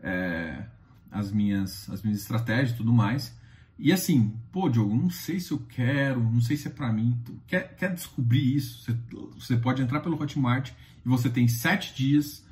é, 0.00 0.64
as, 1.10 1.30
minhas, 1.32 1.88
as 1.90 2.02
minhas 2.02 2.20
estratégias 2.20 2.72
e 2.72 2.76
tudo 2.76 2.92
mais, 2.92 3.37
e 3.78 3.92
assim, 3.92 4.34
pô, 4.50 4.68
Diogo, 4.68 4.96
não 4.96 5.08
sei 5.08 5.38
se 5.38 5.52
eu 5.52 5.58
quero, 5.68 6.20
não 6.20 6.40
sei 6.40 6.56
se 6.56 6.66
é 6.66 6.70
para 6.70 6.92
mim. 6.92 7.16
Quer, 7.46 7.76
quer 7.76 7.94
descobrir 7.94 8.56
isso? 8.56 8.82
Você, 8.82 8.96
você, 9.38 9.56
pode 9.56 9.80
entrar 9.80 10.00
pelo 10.00 10.20
Hotmart 10.20 10.70
e 10.70 11.08
você 11.08 11.30
tem 11.30 11.46
sete 11.46 11.94
dias 11.94 12.44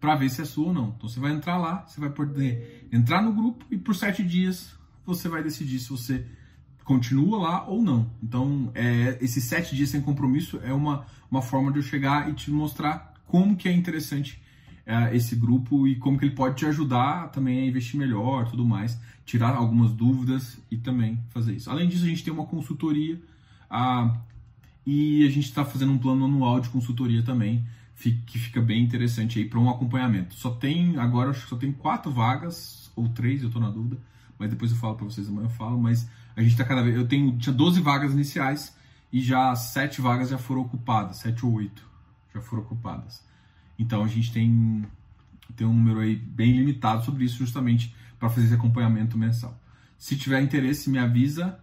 para 0.00 0.16
ver 0.16 0.30
se 0.30 0.40
é 0.40 0.44
sua 0.46 0.68
ou 0.68 0.72
não. 0.72 0.94
Então 0.96 1.06
você 1.08 1.20
vai 1.20 1.32
entrar 1.32 1.58
lá, 1.58 1.84
você 1.86 2.00
vai 2.00 2.08
poder 2.08 2.88
entrar 2.90 3.20
no 3.20 3.32
grupo 3.32 3.66
e 3.70 3.76
por 3.76 3.94
sete 3.94 4.22
dias 4.22 4.72
você 5.04 5.28
vai 5.28 5.42
decidir 5.42 5.78
se 5.78 5.90
você 5.90 6.24
continua 6.82 7.38
lá 7.38 7.68
ou 7.68 7.82
não. 7.82 8.10
Então, 8.22 8.72
é, 8.74 9.18
esses 9.20 9.44
sete 9.44 9.76
dias 9.76 9.90
sem 9.90 10.00
compromisso 10.00 10.58
é 10.62 10.72
uma, 10.72 11.06
uma 11.30 11.42
forma 11.42 11.70
de 11.70 11.78
eu 11.78 11.82
chegar 11.82 12.30
e 12.30 12.32
te 12.32 12.50
mostrar 12.50 13.14
como 13.26 13.54
que 13.54 13.68
é 13.68 13.72
interessante 13.72 14.40
é, 14.90 15.14
esse 15.14 15.36
grupo 15.36 15.86
e 15.86 15.94
como 15.94 16.18
que 16.18 16.24
ele 16.24 16.34
pode 16.34 16.56
te 16.56 16.66
ajudar 16.66 17.28
também 17.28 17.60
a 17.60 17.66
investir 17.66 17.96
melhor, 17.96 18.50
tudo 18.50 18.66
mais, 18.66 19.00
tirar 19.24 19.54
algumas 19.54 19.92
dúvidas 19.92 20.58
e 20.68 20.76
também 20.76 21.22
fazer 21.28 21.52
isso. 21.54 21.70
Além 21.70 21.88
disso, 21.88 22.04
a 22.04 22.08
gente 22.08 22.24
tem 22.24 22.32
uma 22.32 22.44
consultoria 22.44 23.22
a, 23.70 24.16
e 24.84 25.24
a 25.24 25.30
gente 25.30 25.44
está 25.44 25.64
fazendo 25.64 25.92
um 25.92 25.98
plano 25.98 26.24
anual 26.24 26.58
de 26.58 26.68
consultoria 26.70 27.22
também 27.22 27.64
que 28.26 28.38
fica 28.38 28.60
bem 28.60 28.82
interessante 28.82 29.38
aí 29.38 29.44
para 29.44 29.60
um 29.60 29.70
acompanhamento. 29.70 30.34
Só 30.34 30.50
tem 30.50 30.96
agora 30.96 31.32
só 31.34 31.54
tem 31.54 31.70
quatro 31.70 32.10
vagas 32.10 32.90
ou 32.96 33.08
três, 33.10 33.42
eu 33.42 33.46
estou 33.46 33.62
na 33.62 33.70
dúvida, 33.70 33.96
mas 34.38 34.50
depois 34.50 34.72
eu 34.72 34.76
falo 34.76 34.96
para 34.96 35.04
vocês 35.04 35.28
amanhã 35.28 35.46
eu 35.46 35.50
falo, 35.50 35.78
mas 35.78 36.08
a 36.34 36.42
gente 36.42 36.52
está 36.52 36.64
cada 36.64 36.82
vez 36.82 36.96
eu 36.96 37.06
tenho 37.06 37.38
tinha 37.38 37.54
12 37.54 37.80
vagas 37.80 38.12
iniciais 38.12 38.74
e 39.12 39.20
já 39.20 39.54
sete 39.54 40.00
vagas 40.00 40.30
já 40.30 40.38
foram 40.38 40.62
ocupadas, 40.62 41.18
sete 41.18 41.46
ou 41.46 41.52
oito 41.52 41.88
já 42.34 42.40
foram 42.40 42.62
ocupadas. 42.64 43.29
Então 43.80 44.04
a 44.04 44.06
gente 44.06 44.30
tem, 44.30 44.84
tem 45.56 45.66
um 45.66 45.72
número 45.72 46.00
aí 46.00 46.14
bem 46.14 46.52
limitado 46.52 47.02
sobre 47.02 47.24
isso, 47.24 47.38
justamente 47.38 47.96
para 48.18 48.28
fazer 48.28 48.44
esse 48.44 48.54
acompanhamento 48.54 49.16
mensal. 49.16 49.58
Se 49.96 50.16
tiver 50.16 50.42
interesse, 50.42 50.90
me 50.90 50.98
avisa, 50.98 51.58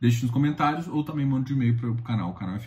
deixe 0.00 0.22
nos 0.22 0.32
comentários 0.32 0.88
ou 0.88 1.04
também 1.04 1.24
mande 1.24 1.54
um 1.54 1.56
e-mail 1.56 1.76
para 1.76 1.90
o 1.90 2.02
canal, 2.02 2.30
o 2.30 2.34
canal 2.34 2.56
é 2.56 2.60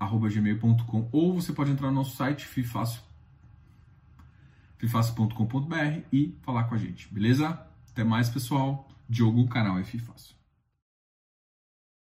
arroba 0.00 0.28
gmail.com 0.28 1.08
ou 1.12 1.34
você 1.34 1.52
pode 1.52 1.70
entrar 1.70 1.88
no 1.88 1.96
nosso 1.96 2.16
site 2.16 2.46
fifácil, 2.46 3.02
fifácil.com.br 4.78 6.00
e 6.10 6.34
falar 6.42 6.64
com 6.64 6.74
a 6.74 6.78
gente, 6.78 7.12
beleza? 7.12 7.60
Até 7.90 8.02
mais, 8.02 8.30
pessoal. 8.30 8.88
Diogo, 9.06 9.46
canal 9.48 9.78
é 9.78 9.84
Fifácil. 9.84 10.41